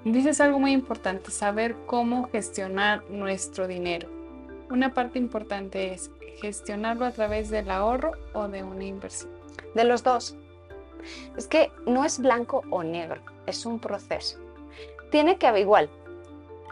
Dices 0.04 0.40
algo 0.40 0.58
muy 0.58 0.72
importante, 0.72 1.30
saber 1.30 1.76
cómo 1.86 2.28
gestionar 2.30 3.02
nuestro 3.10 3.66
dinero. 3.66 4.08
Una 4.70 4.92
parte 4.92 5.18
importante 5.18 5.92
es 5.92 6.10
gestionarlo 6.40 7.04
a 7.04 7.10
través 7.10 7.50
del 7.50 7.70
ahorro 7.70 8.12
o 8.32 8.48
de 8.48 8.62
una 8.62 8.84
inversión. 8.84 9.30
De 9.74 9.84
los 9.84 10.02
dos. 10.02 10.36
Es 11.36 11.46
que 11.46 11.70
no 11.86 12.04
es 12.04 12.18
blanco 12.18 12.62
o 12.70 12.82
negro, 12.82 13.20
es 13.46 13.66
un 13.66 13.78
proceso. 13.78 14.38
Tiene 15.10 15.36
que 15.36 15.46
haber 15.46 15.62
igual. 15.62 15.90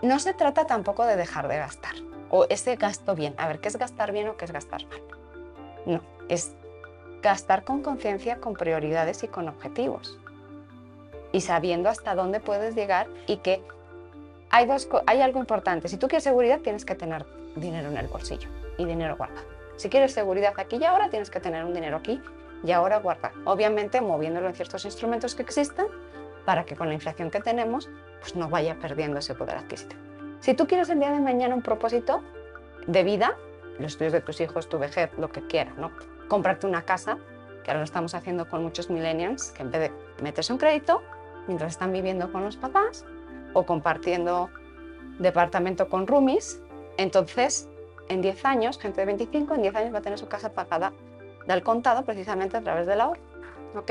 No 0.03 0.19
se 0.19 0.35
trata 0.35 0.67
tampoco 0.67 1.05
de 1.05 1.17
dejar 1.17 1.49
de 1.49 1.59
gastar 1.59 1.95
o 2.31 2.47
ese 2.49 2.77
gasto 2.77 3.15
bien. 3.15 3.35
A 3.39 3.47
ver, 3.47 3.61
¿qué 3.61 3.69
es 3.69 3.77
gastar 3.77 4.13
bien 4.13 4.29
o 4.29 4.37
qué 4.37 4.47
es 4.47 4.53
gastar 4.53 4.85
mal? 4.87 5.22
No, 5.87 6.01
es 6.29 6.55
gastar 7.23 7.65
con 7.65 7.83
conciencia, 7.83 8.39
con 8.39 8.55
prioridades 8.55 9.23
y 9.23 9.29
con 9.29 9.49
objetivos. 9.49 10.19
Y 11.33 11.41
sabiendo 11.41 11.89
hasta 11.89 12.15
dónde 12.15 12.41
puedes 12.41 12.75
llegar 12.75 13.07
y 13.27 13.39
que 13.39 13.63
hay, 14.51 14.67
dos, 14.67 14.89
hay 15.07 15.21
algo 15.23 15.39
importante. 15.39 15.89
Si 15.89 15.97
tú 15.97 16.09
quieres 16.09 16.25
seguridad, 16.25 16.61
tienes 16.61 16.85
que 16.85 16.95
tener 16.95 17.25
dinero 17.57 17.89
en 17.89 17.97
el 17.97 18.09
bolsillo 18.09 18.49
y 18.77 18.85
dinero 18.85 19.17
guardado. 19.17 19.47
Si 19.77 19.89
quieres 19.89 20.13
seguridad 20.13 20.53
aquí 20.59 20.77
y 20.77 20.85
ahora, 20.85 21.09
tienes 21.09 21.31
que 21.31 21.41
tener 21.41 21.65
un 21.65 21.73
dinero 21.73 21.97
aquí 21.97 22.21
y 22.65 22.73
ahora 22.73 22.99
guardado. 22.99 23.35
Obviamente 23.45 24.01
moviéndolo 24.01 24.49
en 24.49 24.55
ciertos 24.55 24.85
instrumentos 24.85 25.35
que 25.35 25.43
existan 25.43 25.87
para 26.45 26.65
que 26.65 26.77
con 26.77 26.89
la 26.89 26.95
inflación 26.95 27.31
que 27.31 27.41
tenemos 27.41 27.89
pues 28.21 28.37
no 28.37 28.49
vaya 28.49 28.77
perdiendo 28.81 29.19
ese 29.19 29.35
poder 29.35 29.57
adquisitivo. 29.57 30.01
Si 30.41 30.55
tú 30.55 30.67
quieres 30.67 30.89
el 30.91 30.99
día 30.99 31.13
de 31.13 31.21
mañana 31.21 31.55
un 31.55 31.63
propósito 31.63 32.23
de 32.87 33.05
vida, 33.05 33.37
los 33.83 33.93
estudios 33.93 34.13
de 34.13 34.21
tus 34.21 34.41
hijos, 34.41 34.69
tu 34.69 34.79
vejez, 34.79 35.11
lo 35.19 35.31
que 35.31 35.47
quieras, 35.47 35.77
¿no? 35.77 35.91
Comprarte 36.29 36.67
una 36.67 36.83
casa, 36.83 37.19
que 37.63 37.71
ahora 37.71 37.81
lo 37.81 37.85
estamos 37.85 38.15
haciendo 38.15 38.49
con 38.49 38.63
muchos 38.63 38.91
millennials, 38.91 39.51
que 39.53 39.63
en 39.63 39.71
vez 39.71 39.81
de 39.83 40.23
meterse 40.23 40.53
un 40.53 40.59
crédito, 40.59 41.03
mientras 41.47 41.73
están 41.73 41.93
viviendo 41.93 42.31
con 42.33 42.45
los 42.45 42.57
papás 42.57 43.05
o 43.53 43.65
compartiendo 43.65 44.51
departamento 45.19 45.89
con 45.89 46.07
roomies, 46.07 46.61
entonces 46.97 47.69
en 48.09 48.21
10 48.21 48.45
años, 48.45 48.79
gente 48.79 49.01
de 49.01 49.07
25, 49.07 49.55
en 49.55 49.63
10 49.63 49.75
años 49.77 49.95
va 49.95 49.99
a 49.99 50.03
tener 50.03 50.19
su 50.19 50.29
casa 50.29 50.53
pagada 50.53 50.93
del 51.47 51.63
contado 51.63 52.05
precisamente 52.05 52.57
a 52.57 52.61
través 52.61 52.87
del 52.87 53.01
ahorro, 53.01 53.21
¿ok? 53.77 53.91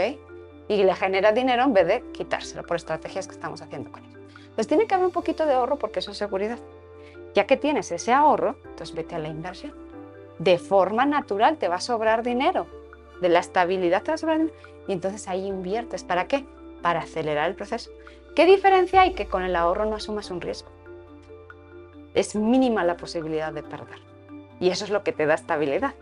Y 0.68 0.84
le 0.84 0.96
genera 0.96 1.32
dinero 1.32 1.64
en 1.64 1.74
vez 1.74 1.88
de 1.88 2.04
quitárselo 2.12 2.64
por 2.64 2.78
estrategias 2.78 3.28
que 3.28 3.34
estamos 3.34 3.62
haciendo 3.62 3.92
con 3.92 4.04
ellos. 4.06 4.20
Entonces 4.38 4.68
tiene 4.68 4.88
que 4.88 4.96
haber 4.96 5.08
un 5.08 5.12
poquito 5.12 5.46
de 5.46 5.54
ahorro 5.54 5.78
porque 5.78 6.00
eso 6.00 6.12
es 6.12 6.18
seguridad. 6.18 6.60
Ya 7.34 7.46
que 7.48 7.58
tienes 7.58 7.92
ese 7.92 8.14
ahorro, 8.14 8.58
entonces 8.64 8.94
vete 8.94 9.16
a 9.16 9.20
la 9.20 9.30
inversión. 9.30 9.74
De 10.42 10.58
forma 10.58 11.06
natural 11.06 11.58
te 11.58 11.68
va 11.68 11.76
a 11.76 11.80
sobrar 11.80 12.24
dinero. 12.24 12.66
De 13.22 13.30
la 13.30 13.38
estabilidad 13.38 14.02
te 14.02 14.10
va 14.10 14.16
a 14.16 14.18
sobrar 14.18 14.40
dinero. 14.40 14.58
Y 14.88 14.94
entonces 14.94 15.28
ahí 15.28 15.46
inviertes. 15.46 16.04
¿Para 16.04 16.28
qué? 16.28 16.48
Para 16.82 17.02
acelerar 17.02 17.48
el 17.48 17.56
proceso. 17.56 17.92
¿Qué 18.36 18.48
diferencia 18.48 19.02
hay? 19.02 19.14
Que 19.14 19.28
con 19.28 19.44
el 19.44 19.56
ahorro 19.56 19.86
no 19.86 19.98
asumas 19.98 20.32
un 20.32 20.42
riesgo. 20.42 20.72
Es 22.16 22.36
mínima 22.36 22.84
la 22.84 22.98
posibilidad 22.98 23.54
de 23.54 23.62
perder. 23.62 24.00
Y 24.60 24.70
eso 24.70 24.84
es 24.84 24.90
lo 24.90 25.04
que 25.04 25.12
te 25.12 25.28
da 25.28 25.36
estabilidad. 25.36 25.94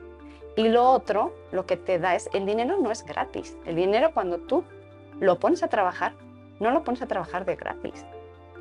Y 0.56 0.70
lo 0.70 0.90
otro, 0.90 1.34
lo 1.52 1.66
que 1.66 1.76
te 1.76 2.00
da 2.00 2.16
es, 2.16 2.30
el 2.32 2.46
dinero 2.46 2.78
no 2.78 2.92
es 2.92 3.04
gratis. 3.04 3.58
El 3.66 3.76
dinero 3.76 4.12
cuando 4.14 4.38
tú 4.38 4.64
lo 5.20 5.38
pones 5.38 5.64
a 5.64 5.68
trabajar, 5.68 6.14
no 6.62 6.72
lo 6.72 6.86
pones 6.86 7.02
a 7.02 7.08
trabajar 7.08 7.44
de 7.44 7.58
gratis. 7.58 8.06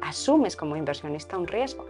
asumes 0.01 0.57
como 0.57 0.75
inversionista 0.75 1.39
un 1.39 1.47
riesgo. 1.47 1.87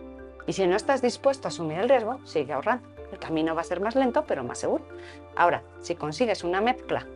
Y 0.46 0.52
si 0.52 0.66
no 0.66 0.76
estás 0.76 1.00
dispuesto 1.00 1.48
a 1.48 1.50
asumir 1.50 1.78
el 1.78 1.88
riesgo, 1.88 2.20
sigue 2.26 2.52
ahorrando. 2.52 2.97
El 3.12 3.18
camino 3.18 3.54
va 3.54 3.62
a 3.62 3.64
ser 3.64 3.80
más 3.80 3.94
lento, 3.94 4.24
pero 4.26 4.44
más 4.44 4.58
seguro. 4.58 4.84
Ahora, 5.36 5.62
si 5.80 5.94
consigues 5.94 6.44
una 6.44 6.60
mezcla 6.60 7.06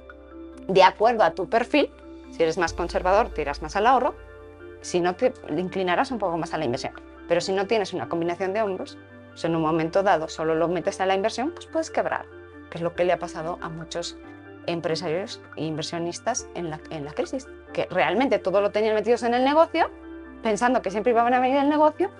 de 0.69 0.83
acuerdo 0.83 1.25
a 1.25 1.33
tu 1.33 1.49
perfil, 1.49 1.91
si 2.31 2.43
eres 2.43 2.59
más 2.59 2.73
conservador, 2.73 3.29
tiras 3.31 3.63
más 3.63 3.77
al 3.77 3.87
ahorro, 3.87 4.15
si 4.81 5.01
no 5.01 5.15
te 5.15 5.33
inclinarás 5.57 6.11
un 6.11 6.19
poco 6.19 6.37
más 6.39 6.55
a 6.55 6.59
la 6.59 6.65
inversión. 6.65 6.95
Pero 7.29 7.41
si 7.41 7.53
no 7.53 7.67
tienes 7.67 7.93
una 7.93 8.09
combinación 8.09 8.53
de 8.53 8.63
pues 8.65 9.45
en 9.45 9.57
un 9.57 9.63
momento 9.63 10.03
dado 10.03 10.29
solo 10.29 10.55
lo 10.55 10.69
metes 10.69 11.01
a 11.01 11.07
la 11.07 11.15
inversión, 11.15 11.53
pues 11.53 11.67
puedes 11.67 11.91
quebrar, 11.91 12.27
que 12.71 12.79
es 12.79 12.83
lo 12.83 12.95
que 12.95 13.05
le 13.05 13.13
ha 13.13 13.19
pasado 13.19 13.59
a 13.63 13.69
muchos 13.69 14.19
empresarios 14.67 15.41
e 15.57 15.65
inversionistas 15.65 16.49
en 16.55 16.71
la, 16.71 16.81
en 16.91 17.05
la 17.05 17.13
crisis, 17.13 17.49
que 17.73 17.87
realmente 17.91 18.39
todo 18.39 18.61
lo 18.61 18.71
tenían 18.71 18.95
metidos 18.95 19.23
en 19.23 19.35
el 19.35 19.45
negocio, 19.45 19.91
pensando 20.43 20.83
que 20.83 20.91
siempre 20.91 21.13
iban 21.13 21.33
a 21.33 21.41
venir 21.41 21.57
el 21.57 21.69
negocio 21.69 22.11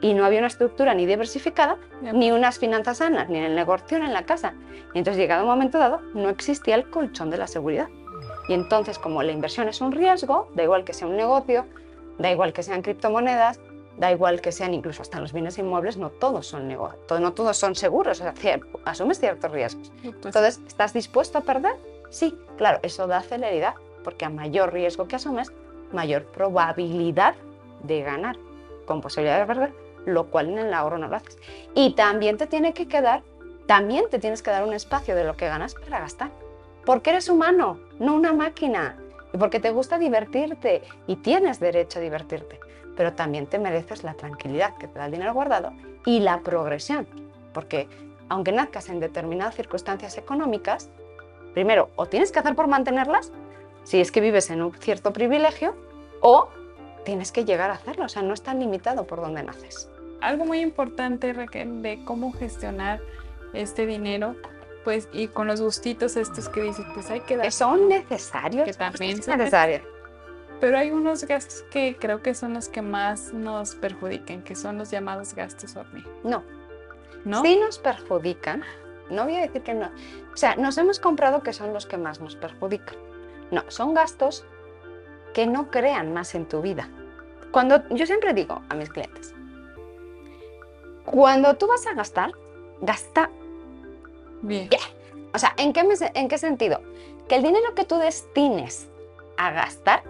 y 0.00 0.14
no 0.14 0.24
había 0.24 0.38
una 0.38 0.48
estructura 0.48 0.94
ni 0.94 1.06
diversificada, 1.06 1.76
ni 2.00 2.32
unas 2.32 2.58
finanzas 2.58 2.98
sanas, 2.98 3.28
ni 3.28 3.38
en 3.38 3.44
el 3.44 3.54
negocio, 3.54 3.98
ni 3.98 4.06
en 4.06 4.12
la 4.12 4.24
casa. 4.24 4.54
Y 4.94 4.98
entonces, 4.98 5.20
llegado 5.20 5.42
un 5.42 5.50
momento 5.50 5.78
dado, 5.78 6.00
no 6.14 6.28
existía 6.28 6.74
el 6.74 6.88
colchón 6.88 7.30
de 7.30 7.38
la 7.38 7.46
seguridad. 7.46 7.88
Y 8.48 8.54
entonces, 8.54 8.98
como 8.98 9.22
la 9.22 9.32
inversión 9.32 9.68
es 9.68 9.80
un 9.80 9.92
riesgo, 9.92 10.48
da 10.54 10.62
igual 10.62 10.84
que 10.84 10.92
sea 10.92 11.06
un 11.06 11.16
negocio, 11.16 11.66
da 12.18 12.30
igual 12.30 12.52
que 12.52 12.62
sean 12.62 12.82
criptomonedas, 12.82 13.60
da 13.98 14.10
igual 14.10 14.40
que 14.40 14.50
sean 14.50 14.72
incluso 14.72 15.02
hasta 15.02 15.20
los 15.20 15.32
bienes 15.32 15.58
inmuebles, 15.58 15.96
no 15.98 16.10
todos 16.10 16.46
son 16.46 16.66
negocios, 16.66 17.20
no 17.20 17.32
todos 17.32 17.56
son 17.56 17.74
seguros, 17.74 18.20
o 18.20 18.24
sea, 18.24 18.34
asumes 18.86 19.20
ciertos 19.20 19.50
riesgos. 19.52 19.92
Pues 20.02 20.14
entonces, 20.24 20.60
¿estás 20.66 20.94
dispuesto 20.94 21.38
a 21.38 21.40
perder? 21.42 21.76
Sí, 22.08 22.36
claro, 22.56 22.80
eso 22.82 23.06
da 23.06 23.20
celeridad, 23.20 23.74
porque 24.02 24.24
a 24.24 24.30
mayor 24.30 24.72
riesgo 24.72 25.06
que 25.06 25.16
asumes, 25.16 25.52
mayor 25.92 26.24
probabilidad 26.24 27.34
de 27.82 28.02
ganar, 28.02 28.36
con 28.86 29.00
posibilidad 29.00 29.38
de 29.38 29.46
perder, 29.46 29.72
lo 30.06 30.26
cual 30.26 30.48
en 30.48 30.58
el 30.58 30.74
ahorro 30.74 30.98
no 30.98 31.08
lo 31.08 31.16
haces. 31.16 31.38
Y 31.74 31.94
también 31.94 32.36
te 32.36 32.46
tiene 32.46 32.72
que 32.72 32.88
quedar, 32.88 33.22
también 33.66 34.04
te 34.10 34.18
tienes 34.18 34.42
que 34.42 34.50
dar 34.50 34.64
un 34.64 34.72
espacio 34.72 35.14
de 35.14 35.24
lo 35.24 35.36
que 35.36 35.48
ganas 35.48 35.74
para 35.74 36.00
gastar. 36.00 36.30
Porque 36.84 37.10
eres 37.10 37.28
humano, 37.28 37.78
no 37.98 38.14
una 38.14 38.32
máquina. 38.32 38.96
Y 39.32 39.38
porque 39.38 39.60
te 39.60 39.70
gusta 39.70 39.98
divertirte 39.98 40.82
y 41.06 41.16
tienes 41.16 41.60
derecho 41.60 41.98
a 41.98 42.02
divertirte. 42.02 42.58
Pero 42.96 43.12
también 43.12 43.46
te 43.46 43.58
mereces 43.58 44.02
la 44.02 44.14
tranquilidad 44.14 44.76
que 44.76 44.88
te 44.88 44.98
da 44.98 45.06
el 45.06 45.12
dinero 45.12 45.32
guardado 45.34 45.72
y 46.04 46.20
la 46.20 46.40
progresión. 46.40 47.06
Porque 47.52 47.88
aunque 48.28 48.52
nazcas 48.52 48.88
en 48.88 49.00
determinadas 49.00 49.54
circunstancias 49.54 50.16
económicas, 50.18 50.88
primero 51.52 51.90
o 51.96 52.06
tienes 52.06 52.32
que 52.32 52.38
hacer 52.38 52.54
por 52.54 52.68
mantenerlas, 52.68 53.32
si 53.84 54.00
es 54.00 54.12
que 54.12 54.20
vives 54.20 54.50
en 54.50 54.62
un 54.62 54.72
cierto 54.74 55.12
privilegio, 55.12 55.74
o 56.20 56.48
tienes 57.04 57.32
que 57.32 57.44
llegar 57.44 57.70
a 57.70 57.74
hacerlo, 57.74 58.04
o 58.04 58.08
sea, 58.08 58.22
no 58.22 58.34
está 58.34 58.54
limitado 58.54 59.06
por 59.06 59.20
donde 59.20 59.42
naces. 59.42 59.88
Algo 60.20 60.44
muy 60.44 60.60
importante, 60.60 61.32
Raquel, 61.32 61.82
de 61.82 62.04
cómo 62.04 62.32
gestionar 62.32 63.00
este 63.52 63.86
dinero, 63.86 64.36
pues, 64.84 65.08
y 65.12 65.28
con 65.28 65.46
los 65.46 65.60
gustitos 65.60 66.16
estos 66.16 66.48
que 66.48 66.62
dices, 66.62 66.84
pues 66.94 67.10
hay 67.10 67.20
que 67.20 67.36
dar. 67.36 67.46
Que 67.46 67.52
son 67.52 67.88
necesarios. 67.88 68.66
Que 68.66 68.74
también 68.74 69.22
son 69.22 69.38
necesarios. 69.38 69.82
Pero 70.60 70.76
hay 70.76 70.90
unos 70.90 71.24
gastos 71.24 71.64
que 71.70 71.96
creo 71.98 72.22
que 72.22 72.34
son 72.34 72.52
los 72.52 72.68
que 72.68 72.82
más 72.82 73.32
nos 73.32 73.74
perjudican, 73.74 74.42
que 74.42 74.54
son 74.54 74.76
los 74.76 74.90
llamados 74.90 75.34
gastos 75.34 75.74
hormiga. 75.74 76.08
No. 76.22 76.42
¿No? 77.24 77.42
Sí 77.42 77.58
nos 77.58 77.78
perjudican. 77.78 78.62
No 79.10 79.24
voy 79.24 79.36
a 79.36 79.40
decir 79.40 79.62
que 79.62 79.74
no. 79.74 79.90
O 80.32 80.36
sea, 80.36 80.56
nos 80.56 80.76
hemos 80.76 81.00
comprado 81.00 81.42
que 81.42 81.54
son 81.54 81.72
los 81.72 81.86
que 81.86 81.96
más 81.96 82.20
nos 82.20 82.36
perjudican. 82.36 82.96
No, 83.50 83.64
son 83.68 83.94
gastos 83.94 84.44
que 85.34 85.46
no 85.46 85.70
crean 85.70 86.12
más 86.12 86.34
en 86.34 86.46
tu 86.46 86.60
vida. 86.60 86.88
Cuando 87.50 87.86
yo 87.90 88.06
siempre 88.06 88.34
digo 88.34 88.60
a 88.68 88.74
mis 88.74 88.90
clientes, 88.90 89.34
cuando 91.04 91.54
tú 91.54 91.66
vas 91.66 91.86
a 91.86 91.94
gastar, 91.94 92.32
gasta 92.80 93.30
bien. 94.42 94.68
O 95.34 95.38
sea, 95.38 95.54
¿en 95.56 95.72
qué, 95.72 95.84
¿en 96.14 96.28
qué 96.28 96.38
sentido? 96.38 96.80
Que 97.28 97.36
el 97.36 97.42
dinero 97.42 97.74
que 97.74 97.84
tú 97.84 97.98
destines 97.98 98.88
a 99.36 99.52
gastar, 99.52 100.02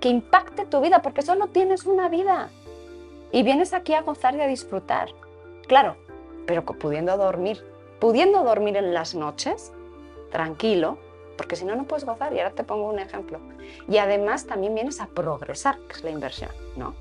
que 0.00 0.08
impacte 0.08 0.66
tu 0.66 0.80
vida, 0.80 1.02
porque 1.02 1.22
solo 1.22 1.48
tienes 1.48 1.84
una 1.86 2.08
vida. 2.08 2.50
Y 3.30 3.42
vienes 3.42 3.74
aquí 3.74 3.94
a 3.94 4.02
gozar 4.02 4.34
y 4.36 4.40
a 4.40 4.46
disfrutar. 4.46 5.10
Claro, 5.66 5.96
pero 6.46 6.64
pudiendo 6.64 7.16
dormir, 7.16 7.62
pudiendo 8.00 8.42
dormir 8.42 8.76
en 8.76 8.94
las 8.94 9.14
noches, 9.14 9.72
tranquilo, 10.30 10.98
porque 11.38 11.56
si 11.56 11.64
no, 11.64 11.74
no 11.74 11.84
puedes 11.84 12.04
gozar. 12.04 12.34
Y 12.34 12.40
ahora 12.40 12.50
te 12.50 12.64
pongo 12.64 12.90
un 12.90 12.98
ejemplo. 12.98 13.40
Y 13.88 13.96
además 13.96 14.46
también 14.46 14.74
vienes 14.74 15.00
a 15.00 15.06
progresar, 15.06 15.78
que 15.88 15.94
es 15.94 16.04
la 16.04 16.10
inversión, 16.10 16.50
¿no? 16.76 16.94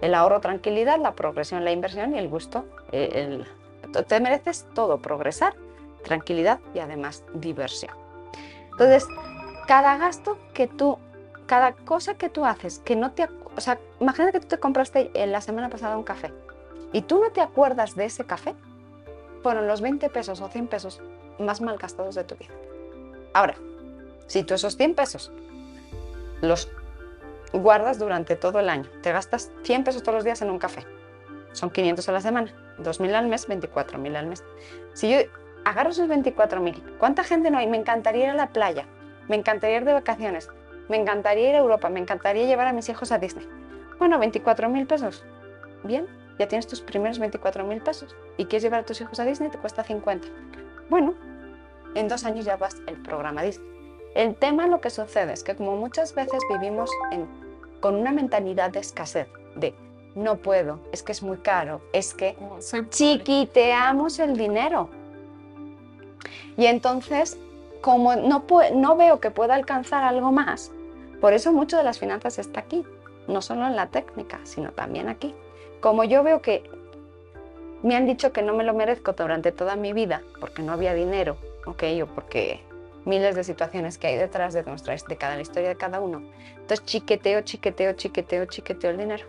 El 0.00 0.14
ahorro, 0.14 0.40
tranquilidad, 0.40 0.98
la 0.98 1.12
progresión, 1.12 1.64
la 1.64 1.72
inversión 1.72 2.14
y 2.14 2.18
el 2.18 2.28
gusto. 2.28 2.64
Eh, 2.92 3.44
te 4.06 4.20
mereces 4.20 4.66
todo, 4.74 4.98
progresar, 4.98 5.54
tranquilidad 6.04 6.60
y 6.72 6.78
además 6.78 7.24
diversión. 7.34 7.92
Entonces, 8.70 9.06
cada 9.66 9.98
gasto 9.98 10.38
que 10.54 10.66
tú, 10.68 10.96
cada 11.44 11.72
cosa 11.72 12.14
que 12.14 12.30
tú 12.30 12.46
haces, 12.46 12.78
que 12.78 12.96
no 12.96 13.12
te... 13.12 13.28
O 13.56 13.60
sea, 13.60 13.78
imagina 14.00 14.32
que 14.32 14.40
tú 14.40 14.46
te 14.46 14.58
compraste 14.58 15.10
la 15.26 15.40
semana 15.40 15.68
pasada 15.68 15.98
un 15.98 16.04
café 16.04 16.32
y 16.92 17.02
tú 17.02 17.20
no 17.20 17.30
te 17.30 17.40
acuerdas 17.40 17.94
de 17.94 18.06
ese 18.06 18.24
café, 18.24 18.54
fueron 19.42 19.66
los 19.66 19.80
20 19.80 20.08
pesos 20.10 20.40
o 20.40 20.48
100 20.48 20.66
pesos 20.68 21.02
más 21.38 21.60
mal 21.60 21.76
gastados 21.78 22.14
de 22.14 22.24
tu 22.24 22.36
vida. 22.36 22.54
Ahora, 23.32 23.54
si 24.26 24.42
tú 24.42 24.54
esos 24.54 24.76
100 24.76 24.94
pesos 24.94 25.32
los 26.40 26.70
guardas 27.52 27.98
durante 27.98 28.36
todo 28.36 28.60
el 28.60 28.68
año, 28.68 28.88
te 29.02 29.12
gastas 29.12 29.50
100 29.64 29.84
pesos 29.84 30.02
todos 30.02 30.16
los 30.16 30.24
días 30.24 30.40
en 30.42 30.50
un 30.50 30.58
café, 30.58 30.84
son 31.52 31.70
500 31.70 32.08
a 32.08 32.12
la 32.12 32.20
semana, 32.20 32.52
2.000 32.78 33.12
al 33.14 33.26
mes, 33.26 33.48
24.000 33.48 34.16
al 34.16 34.26
mes. 34.26 34.44
Si 34.94 35.10
yo 35.10 35.18
agarro 35.64 35.90
esos 35.90 36.08
24.000, 36.08 36.98
¿cuánta 36.98 37.24
gente 37.24 37.50
no 37.50 37.58
hay? 37.58 37.66
Me 37.66 37.76
encantaría 37.76 38.24
ir 38.24 38.30
a 38.30 38.34
la 38.34 38.48
playa, 38.48 38.86
me 39.28 39.36
encantaría 39.36 39.78
ir 39.78 39.84
de 39.84 39.92
vacaciones, 39.92 40.48
me 40.88 40.96
encantaría 40.96 41.50
ir 41.50 41.54
a 41.56 41.58
Europa, 41.58 41.88
me 41.88 42.00
encantaría 42.00 42.46
llevar 42.46 42.68
a 42.68 42.72
mis 42.72 42.88
hijos 42.88 43.12
a 43.12 43.18
Disney. 43.18 43.48
Bueno, 43.98 44.18
24.000 44.20 44.86
pesos. 44.86 45.24
Bien, 45.84 46.06
ya 46.38 46.48
tienes 46.48 46.66
tus 46.66 46.80
primeros 46.80 47.20
24.000 47.20 47.82
pesos. 47.82 48.16
¿Y 48.38 48.46
quieres 48.46 48.62
llevar 48.62 48.80
a 48.80 48.84
tus 48.84 49.00
hijos 49.00 49.20
a 49.20 49.24
Disney? 49.24 49.50
Te 49.50 49.58
cuesta 49.58 49.84
50. 49.84 50.26
Bueno, 50.88 51.14
en 51.94 52.08
dos 52.08 52.24
años 52.24 52.44
ya 52.44 52.56
vas 52.56 52.76
el 52.86 52.96
programa 53.02 53.42
Disney. 53.42 53.68
El 54.14 54.34
tema 54.34 54.66
lo 54.66 54.80
que 54.80 54.90
sucede 54.90 55.32
es 55.32 55.44
que 55.44 55.54
como 55.54 55.76
muchas 55.76 56.14
veces 56.14 56.42
vivimos 56.50 56.90
con 57.80 57.94
una 57.94 58.12
mentalidad 58.12 58.70
de 58.70 58.80
escasez, 58.80 59.28
de 59.54 59.74
no 60.14 60.36
puedo, 60.36 60.80
es 60.92 61.02
que 61.02 61.12
es 61.12 61.22
muy 61.22 61.38
caro, 61.38 61.80
es 61.92 62.14
que 62.14 62.36
chiquiteamos 62.88 64.18
el 64.18 64.36
dinero. 64.36 64.90
Y 66.56 66.66
entonces, 66.66 67.38
como 67.80 68.16
no, 68.16 68.44
no 68.74 68.96
veo 68.96 69.20
que 69.20 69.30
pueda 69.30 69.54
alcanzar 69.54 70.02
algo 70.02 70.32
más, 70.32 70.72
por 71.20 71.32
eso 71.32 71.52
mucho 71.52 71.76
de 71.76 71.84
las 71.84 72.00
finanzas 72.00 72.38
está 72.40 72.60
aquí, 72.60 72.84
no 73.28 73.40
solo 73.40 73.66
en 73.66 73.76
la 73.76 73.86
técnica, 73.86 74.40
sino 74.42 74.72
también 74.72 75.08
aquí. 75.08 75.34
Como 75.80 76.02
yo 76.02 76.24
veo 76.24 76.42
que 76.42 76.68
me 77.82 77.94
han 77.94 78.06
dicho 78.06 78.32
que 78.32 78.42
no 78.42 78.54
me 78.54 78.64
lo 78.64 78.74
merezco 78.74 79.12
durante 79.12 79.52
toda 79.52 79.76
mi 79.76 79.92
vida 79.92 80.22
porque 80.40 80.62
no 80.62 80.72
había 80.72 80.92
dinero 80.92 81.36
¿ok? 81.66 81.82
O 82.02 82.06
porque 82.06 82.60
miles 83.04 83.34
de 83.34 83.44
situaciones 83.44 83.98
que 83.98 84.08
hay 84.08 84.16
detrás 84.16 84.54
de 84.54 84.62
nuestra 84.62 84.94
de 84.94 85.16
cada 85.16 85.36
la 85.36 85.42
historia 85.42 85.68
de 85.70 85.76
cada 85.76 86.00
uno. 86.00 86.22
Entonces 86.54 86.84
chiqueteo, 86.84 87.42
chiqueteo, 87.42 87.92
chiqueteo, 87.94 88.44
chiqueteo 88.46 88.90
el 88.90 88.98
dinero. 88.98 89.26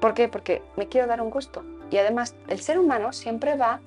¿Por 0.00 0.14
qué? 0.14 0.28
Porque 0.28 0.62
me 0.76 0.88
quiero 0.88 1.06
dar 1.06 1.20
un 1.20 1.30
gusto. 1.30 1.64
Y 1.90 1.98
además, 1.98 2.34
el 2.48 2.60
ser 2.60 2.78
humano 2.78 3.12
siempre 3.12 3.56
va 3.56 3.80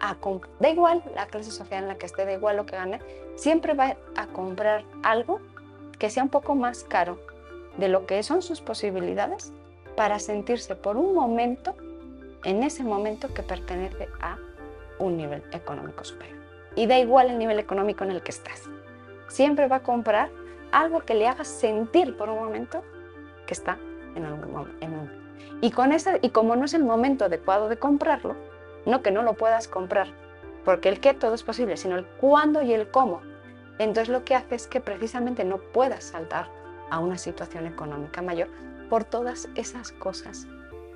a 0.00 0.16
da 0.60 0.68
igual 0.68 1.02
la 1.14 1.26
clase 1.26 1.50
social 1.50 1.82
en 1.82 1.88
la 1.88 1.96
que 1.96 2.06
esté, 2.06 2.24
da 2.24 2.32
igual 2.32 2.56
lo 2.56 2.66
que 2.66 2.76
gane, 2.76 3.00
siempre 3.34 3.74
va 3.74 3.96
a 4.16 4.26
comprar 4.28 4.84
algo 5.02 5.40
que 5.98 6.08
sea 6.08 6.22
un 6.22 6.28
poco 6.28 6.54
más 6.54 6.84
caro 6.84 7.18
de 7.78 7.88
lo 7.88 8.06
que 8.06 8.22
son 8.22 8.42
sus 8.42 8.60
posibilidades 8.60 9.52
para 9.96 10.20
sentirse 10.20 10.76
por 10.76 10.96
un 10.96 11.14
momento, 11.14 11.74
en 12.44 12.62
ese 12.62 12.84
momento 12.84 13.34
que 13.34 13.42
pertenece 13.42 14.08
a 14.20 14.38
un 15.00 15.16
nivel 15.16 15.42
económico 15.52 16.04
superior 16.04 16.37
y 16.78 16.86
da 16.86 16.96
igual 16.96 17.28
el 17.28 17.38
nivel 17.38 17.58
económico 17.58 18.04
en 18.04 18.12
el 18.12 18.22
que 18.22 18.30
estás. 18.30 18.62
Siempre 19.26 19.66
va 19.66 19.76
a 19.76 19.82
comprar 19.82 20.30
algo 20.70 21.00
que 21.00 21.14
le 21.14 21.26
haga 21.26 21.42
sentir 21.42 22.16
por 22.16 22.28
un 22.28 22.38
momento 22.38 22.84
que 23.46 23.54
está 23.54 23.78
en 24.14 24.24
algún 24.24 24.52
momento. 24.52 24.86
Y, 25.60 25.72
con 25.72 25.90
y 26.22 26.30
como 26.30 26.54
no 26.54 26.66
es 26.66 26.74
el 26.74 26.84
momento 26.84 27.24
adecuado 27.24 27.68
de 27.68 27.78
comprarlo, 27.78 28.36
no 28.86 29.02
que 29.02 29.10
no 29.10 29.22
lo 29.22 29.34
puedas 29.34 29.66
comprar, 29.66 30.06
porque 30.64 30.88
el 30.88 31.00
qué 31.00 31.14
todo 31.14 31.34
es 31.34 31.42
posible, 31.42 31.76
sino 31.76 31.96
el 31.96 32.06
cuándo 32.06 32.62
y 32.62 32.72
el 32.72 32.88
cómo. 32.92 33.22
Entonces 33.80 34.08
lo 34.08 34.24
que 34.24 34.36
hace 34.36 34.54
es 34.54 34.68
que 34.68 34.80
precisamente 34.80 35.42
no 35.44 35.58
puedas 35.58 36.04
saltar 36.04 36.48
a 36.90 37.00
una 37.00 37.18
situación 37.18 37.66
económica 37.66 38.22
mayor 38.22 38.48
por 38.88 39.02
todas 39.02 39.48
esas 39.56 39.90
cosas 39.90 40.46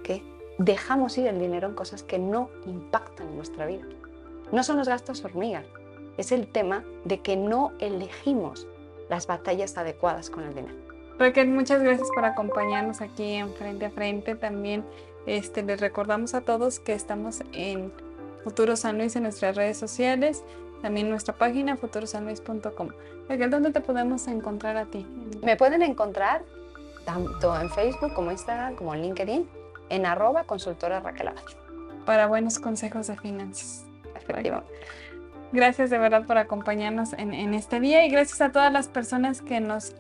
que 0.05 0.23
dejamos 0.59 1.19
ir 1.19 1.27
el 1.27 1.41
dinero 1.41 1.67
en 1.67 1.75
cosas 1.75 2.05
que 2.05 2.21
no 2.21 2.51
impactan 2.67 3.27
en 3.31 3.37
nuestra 3.37 3.67
vida. 3.67 3.85
No 4.53 4.63
son 4.63 4.77
los 4.77 4.89
gastos 4.89 5.25
hormigas, 5.25 5.65
es 6.19 6.31
el 6.31 6.47
tema 6.47 6.85
de 7.05 7.21
que 7.21 7.37
no 7.37 7.73
elegimos 7.81 8.67
las 9.09 9.27
batallas 9.27 9.77
adecuadas 9.77 10.31
con 10.31 10.45
el 10.45 10.55
dinero. 10.55 10.75
Raquel, 11.19 11.49
muchas 11.49 11.83
gracias 11.83 12.09
por 12.15 12.25
acompañarnos 12.25 13.01
aquí 13.01 13.33
en 13.35 13.53
Frente 13.55 13.87
a 13.87 13.91
Frente. 13.91 14.35
También 14.35 14.85
este, 15.27 15.63
les 15.63 15.81
recordamos 15.81 16.35
a 16.35 16.41
todos 16.41 16.81
que 16.81 16.93
estamos 16.95 17.43
en 17.53 17.93
Futuro 18.45 18.77
San 18.77 18.99
Luis 18.99 19.15
en 19.17 19.23
nuestras 19.23 19.57
redes 19.57 19.79
sociales, 19.79 20.43
también 20.81 21.09
nuestra 21.09 21.35
página 21.35 21.77
futurosanluis.com. 21.77 22.89
Raquel, 23.29 23.51
¿dónde 23.51 23.73
te 23.73 23.81
podemos 23.81 24.27
encontrar 24.27 24.77
a 24.77 24.87
ti? 24.87 25.07
Me 25.43 25.57
pueden 25.57 25.83
encontrar 25.83 26.45
tanto 27.05 27.59
en 27.59 27.71
Facebook 27.71 28.13
como 28.15 28.33
Instagram 28.33 28.75
como 28.75 28.95
en 28.95 29.03
LinkedIn 29.03 29.49
en 29.91 30.07
arroba 30.07 30.45
consultora 30.45 31.01
Raquel 31.01 31.29
Abad. 31.29 31.43
Para 32.05 32.27
buenos 32.27 32.59
consejos 32.59 33.07
de 33.07 33.17
finanzas. 33.17 33.85
Gracias 35.53 35.91
de 35.91 35.99
verdad 35.99 36.27
por 36.27 36.39
acompañarnos 36.39 37.13
en, 37.13 37.53
este 37.53 37.79
día 37.79 38.07
y 38.07 38.11
gracias 38.11 38.41
a 38.41 38.53
todas 38.53 38.73
las 38.73 38.89
personas 38.89 39.43
que 39.43 39.61
nos 39.61 39.95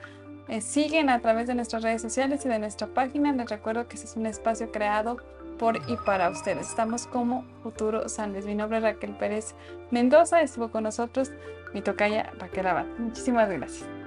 eh, 0.48 0.62
siguen 0.62 1.10
a 1.10 1.20
través 1.20 1.46
de 1.46 1.54
nuestras 1.54 1.82
redes 1.82 2.00
sociales 2.00 2.44
y 2.46 2.48
de 2.48 2.58
nuestra 2.58 2.86
página. 2.86 3.32
Les 3.32 3.50
recuerdo 3.50 3.86
que 3.86 3.96
este 3.96 4.06
es 4.06 4.16
un 4.16 4.26
espacio 4.26 4.72
creado 4.72 5.18
por 5.58 5.76
y 5.88 5.96
para 6.06 6.30
ustedes. 6.30 6.70
Estamos 6.70 7.06
como 7.06 7.44
Futuro 7.62 8.08
San. 8.08 8.32
Mi 8.32 8.54
nombre 8.54 8.78
es 8.78 8.84
Raquel 8.84 9.12
Pérez 9.12 9.54
Mendoza. 9.90 10.40
Estuvo 10.40 10.70
con 10.70 10.84
nosotros 10.84 11.30
mi 11.74 11.82
tocaya 11.82 12.32
Raquel 12.38 12.66
Abad. 12.66 12.86
Muchísimas 12.98 13.50
gracias. 13.50 14.01